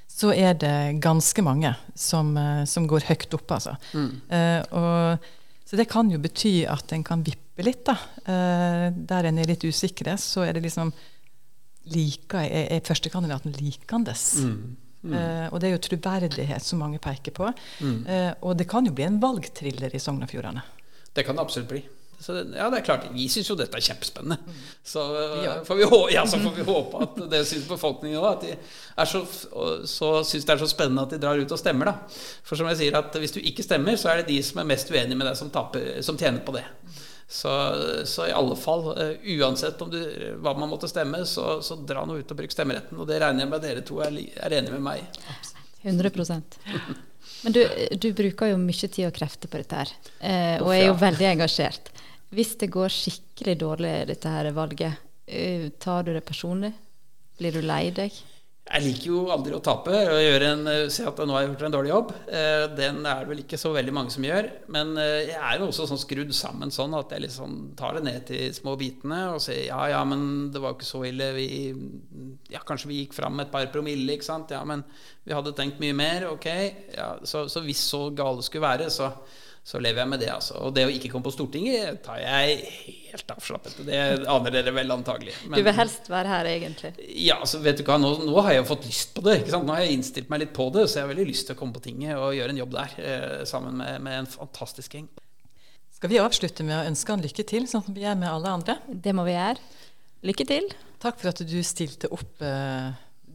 så 0.08 0.32
er 0.32 0.56
det 0.58 1.00
ganske 1.04 1.42
mange 1.44 1.74
som, 1.94 2.32
uh, 2.36 2.64
som 2.66 2.88
går 2.88 3.06
høyt 3.10 3.34
opp, 3.36 3.52
altså. 3.58 3.76
Mm. 3.92 4.08
Uh, 4.32 4.62
og, 4.80 5.28
så 5.68 5.76
det 5.76 5.88
kan 5.90 6.08
jo 6.10 6.18
bety 6.22 6.62
at 6.66 6.94
en 6.96 7.04
kan 7.04 7.22
vippe 7.22 7.60
litt, 7.60 7.82
da. 7.84 7.96
der 8.24 9.26
en 9.28 9.40
er 9.42 9.48
litt 9.50 9.66
usikre, 9.66 10.14
så 10.16 10.46
er 10.46 10.54
det 10.56 10.62
liksom 10.64 10.92
like, 11.92 12.40
er, 12.40 12.70
er 12.72 12.86
førstekandidaten 12.86 13.52
likandes. 13.58 14.22
Mm. 14.46 14.62
Mm. 15.02 15.12
Uh, 15.12 15.44
og 15.50 15.60
det 15.60 15.68
er 15.68 15.74
jo 15.74 15.82
troverdighet 15.90 16.64
som 16.64 16.80
mange 16.80 17.02
peker 17.02 17.36
på. 17.36 17.50
Mm. 17.84 18.00
Og 18.40 18.56
det 18.56 18.68
kan 18.70 18.88
jo 18.88 18.94
bli 18.96 19.04
en 19.10 19.20
valgthriller 19.20 19.92
i 19.92 20.00
Sogn 20.00 20.24
og 20.24 20.32
Fjordane. 20.32 20.64
Det 21.18 21.26
kan 21.26 21.34
det 21.34 21.42
absolutt 21.42 21.72
bli. 21.72 21.82
Så 22.20 22.34
ja, 22.34 22.66
det 22.70 22.80
er 22.80 22.84
klart, 22.84 23.04
Vi 23.14 23.28
syns 23.30 23.46
jo 23.46 23.54
dette 23.58 23.78
er 23.78 23.84
kjempespennende. 23.84 24.40
Mm. 24.42 24.62
Så, 24.82 25.02
ja. 25.44 25.52
får 25.64 25.78
vi, 25.78 25.86
ja, 26.14 26.24
så 26.26 26.40
får 26.42 26.56
vi 26.56 26.66
håpe 26.66 27.02
at 27.04 27.20
det 27.30 27.44
syns 27.46 27.68
befolkningen 27.70 28.18
òg. 28.18 28.28
At 28.32 28.46
de 28.46 28.54
er 28.58 29.10
så, 29.10 29.22
så 29.86 30.10
syns 30.26 30.48
det 30.48 30.56
er 30.56 30.62
så 30.64 30.70
spennende 30.70 31.06
at 31.06 31.14
de 31.14 31.20
drar 31.22 31.38
ut 31.38 31.54
og 31.54 31.60
stemmer. 31.60 31.92
da. 31.92 32.18
For 32.46 32.58
som 32.58 32.70
jeg 32.72 32.80
sier, 32.80 32.98
at 32.98 33.14
hvis 33.22 33.36
du 33.36 33.38
ikke 33.38 33.66
stemmer, 33.66 33.98
så 34.00 34.10
er 34.10 34.22
det 34.22 34.32
de 34.32 34.40
som 34.42 34.58
er 34.62 34.70
mest 34.72 34.90
uenige 34.90 35.18
med 35.18 35.30
deg, 35.30 35.38
som, 35.38 35.52
taper, 35.54 35.90
som 36.02 36.18
tjener 36.18 36.42
på 36.42 36.58
det. 36.58 36.66
Så, 37.30 37.52
så, 38.08 38.26
i 38.26 38.34
alle 38.34 38.56
fall, 38.58 38.86
uh, 38.98 39.26
uansett 39.38 39.82
du, 39.92 40.00
hva 40.42 40.56
man 40.58 40.72
måtte 40.72 40.90
stemme, 40.90 41.22
så, 41.28 41.58
så, 41.62 41.76
dra 41.86 42.06
nå 42.08 42.18
ut 42.18 42.34
og 42.34 42.40
bruk 42.40 42.54
stemmeretten. 42.54 42.98
Og 42.98 43.06
det 43.06 43.20
regner 43.22 43.44
jeg 43.44 43.52
med 43.52 43.60
at 43.60 43.68
dere 43.68 43.86
to 43.86 44.02
er, 44.02 44.16
er 44.42 44.58
enige 44.58 44.74
med 44.74 44.88
meg. 44.90 45.06
100 45.86 46.10
Men 47.44 47.54
du, 47.54 47.60
du, 48.02 48.08
bruker 48.16 48.52
jo 48.52 48.58
mye 48.60 48.88
tid 48.90 49.06
og 49.06 49.14
krefter 49.14 49.50
på 49.50 49.60
dette 49.60 49.82
her, 49.82 49.92
eh, 50.20 50.56
og 50.62 50.72
er 50.74 50.88
jo 50.88 50.96
veldig 50.98 51.28
engasjert. 51.34 51.92
Hvis 52.34 52.56
det 52.60 52.70
går 52.74 52.92
skikkelig 52.92 53.54
dårlig 53.60 53.92
dette 54.10 54.32
her 54.32 54.50
valget, 54.56 54.98
uh, 55.30 55.68
tar 55.80 56.04
du 56.04 56.12
det 56.16 56.24
personlig? 56.26 56.72
Blir 57.38 57.54
du 57.54 57.62
lei 57.62 57.88
deg? 57.94 58.16
Jeg 58.68 58.84
liker 58.84 59.08
jo 59.08 59.20
aldri 59.32 59.54
å 59.56 59.62
tape 59.64 59.92
og 60.12 60.42
en, 60.44 60.66
eh, 60.68 60.88
se 60.92 61.06
at 61.08 61.16
nå 61.16 61.32
har 61.32 61.42
jeg 61.42 61.52
gjort 61.54 61.62
en 61.68 61.72
dårlig 61.72 61.90
jobb. 61.90 62.10
Eh, 62.28 62.64
den 62.76 62.98
er 63.06 63.22
det 63.22 63.30
vel 63.30 63.40
ikke 63.40 63.60
så 63.60 63.72
veldig 63.72 63.94
mange 63.96 64.12
som 64.12 64.26
gjør. 64.26 64.50
Men 64.68 64.92
eh, 65.00 65.30
jeg 65.30 65.38
er 65.40 65.56
jo 65.58 65.70
også 65.70 65.86
sånn 65.88 66.02
skrudd 66.02 66.34
sammen 66.36 66.72
sånn 66.74 66.96
at 66.98 67.14
jeg 67.14 67.24
liksom 67.24 67.56
tar 67.78 67.96
det 67.96 68.04
ned 68.04 68.26
til 68.28 68.52
små 68.52 68.76
bitene 68.76 69.22
og 69.32 69.40
sier 69.40 69.70
ja, 69.70 69.80
ja, 69.94 70.02
men 70.04 70.50
det 70.52 70.60
var 70.60 70.76
ikke 70.76 70.90
så 70.90 71.00
ille. 71.08 71.30
Vi, 71.38 71.48
ja, 72.52 72.60
kanskje 72.68 72.92
vi 72.92 73.00
gikk 73.02 73.16
fram 73.16 73.40
et 73.40 73.52
par 73.54 73.70
promille, 73.72 74.18
ikke 74.18 74.28
sant. 74.28 74.52
Ja, 74.52 74.60
men 74.68 74.84
vi 75.24 75.32
hadde 75.32 75.56
tenkt 75.56 75.80
mye 75.80 75.96
mer. 75.96 76.28
Ok. 76.34 76.48
Ja, 76.92 77.14
så, 77.24 77.46
så 77.48 77.64
hvis 77.64 77.80
så 77.88 78.10
gale 78.12 78.44
skulle 78.44 78.68
være, 78.68 78.92
så 78.92 79.14
så 79.68 79.76
lever 79.84 80.00
jeg 80.00 80.08
med 80.08 80.22
det. 80.22 80.30
altså. 80.32 80.54
Og 80.64 80.72
det 80.72 80.86
å 80.88 80.92
ikke 80.92 81.10
komme 81.12 81.26
på 81.26 81.34
Stortinget 81.34 81.98
tar 82.06 82.22
jeg 82.22 82.60
helt 83.10 83.32
avslappet. 83.34 83.74
Det 83.84 83.98
aner 84.32 84.54
dere 84.54 84.72
vel 84.72 84.94
antagelig. 84.94 85.34
Men, 85.44 85.58
du 85.60 85.66
vil 85.66 85.76
helst 85.76 86.08
være 86.08 86.30
her, 86.32 86.48
egentlig? 86.54 86.92
Ja, 87.12 87.36
altså, 87.42 87.60
vet 87.60 87.82
du 87.82 87.84
hva, 87.84 87.98
nå, 88.00 88.14
nå, 88.24 88.32
har 88.46 88.54
jeg 88.54 88.62
jo 88.62 88.68
fått 88.70 88.88
lyst 88.88 89.12
på 89.12 89.26
det. 89.26 89.42
ikke 89.42 89.52
sant? 89.52 89.68
Nå 89.68 89.76
har 89.76 89.84
jeg 89.84 89.98
innstilt 89.98 90.32
meg 90.32 90.40
litt 90.46 90.54
på 90.56 90.70
det, 90.72 90.86
så 90.88 91.00
jeg 91.00 91.04
har 91.04 91.12
veldig 91.12 91.28
lyst 91.28 91.50
til 91.50 91.58
å 91.58 91.60
komme 91.60 91.76
på 91.76 91.84
tinget 91.84 92.16
og 92.16 92.32
gjøre 92.38 92.56
en 92.56 92.62
jobb 92.62 92.74
der 92.78 92.96
eh, 93.04 93.38
sammen 93.50 93.76
med, 93.82 94.00
med, 94.08 94.22
en 94.22 94.32
fantastisk 94.38 94.96
gjeng. 94.96 95.12
Skal 95.98 96.14
vi 96.14 96.24
avslutte 96.24 96.64
med 96.64 96.78
å 96.78 96.82
ønske 96.88 97.12
han 97.12 97.28
lykke 97.28 97.48
til, 97.52 97.68
sånn 97.68 97.84
som 97.84 97.96
vi 97.96 98.08
gjør 98.08 98.20
med 98.24 98.32
alle 98.32 98.58
andre? 98.62 98.80
Det 98.88 99.12
må 99.12 99.28
vi 99.28 99.36
gjøre. 99.36 99.84
Lykke 100.32 100.48
til. 100.48 100.72
Takk 101.04 101.20
for 101.20 101.34
at 101.34 101.44
du 101.44 101.58
stilte 101.60 102.08
opp. 102.16 102.40
Eh, 102.40 102.88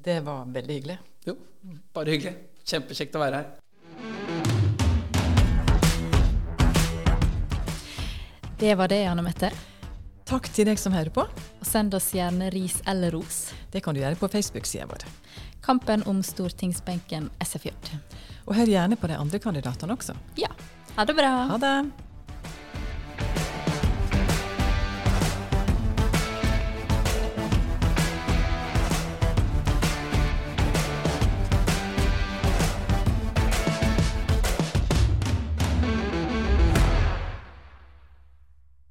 det 0.10 0.24
var 0.26 0.50
veldig 0.50 0.80
hyggelig. 0.80 0.98
Jo, 1.30 1.38
bare 1.94 2.18
hyggelig. 2.18 2.40
Kjempekjekt 2.66 3.22
å 3.22 3.22
være 3.22 3.44
her. 3.44 3.60
Det 8.60 8.76
var 8.76 8.88
det, 8.88 9.02
Janne 9.04 9.24
Mette. 9.26 9.50
Takk 10.30 10.48
til 10.56 10.68
deg 10.70 10.80
som 10.80 10.94
hører 10.96 11.12
på. 11.14 11.26
Og 11.26 11.68
send 11.68 11.94
oss 11.98 12.12
gjerne 12.16 12.50
ris 12.54 12.78
eller 12.88 13.12
ros. 13.12 13.50
Det 13.74 13.82
kan 13.84 13.96
du 13.96 14.02
gjøre 14.02 14.20
på 14.20 14.30
Facebook-sida 14.32 14.88
vår. 14.88 15.04
Kampen 15.64 16.04
om 16.08 16.22
stortingsbenken 16.24 17.30
SFJ. 17.44 17.74
Og 18.48 18.56
hør 18.56 18.72
gjerne 18.72 18.98
på 19.00 19.10
de 19.12 19.18
andre 19.20 19.40
kandidatene 19.44 19.96
også. 19.96 20.16
Ja. 20.40 20.52
Ha 20.96 21.06
det 21.10 21.16
bra. 21.18 21.32
Ha 21.52 21.60
det. 21.60 21.76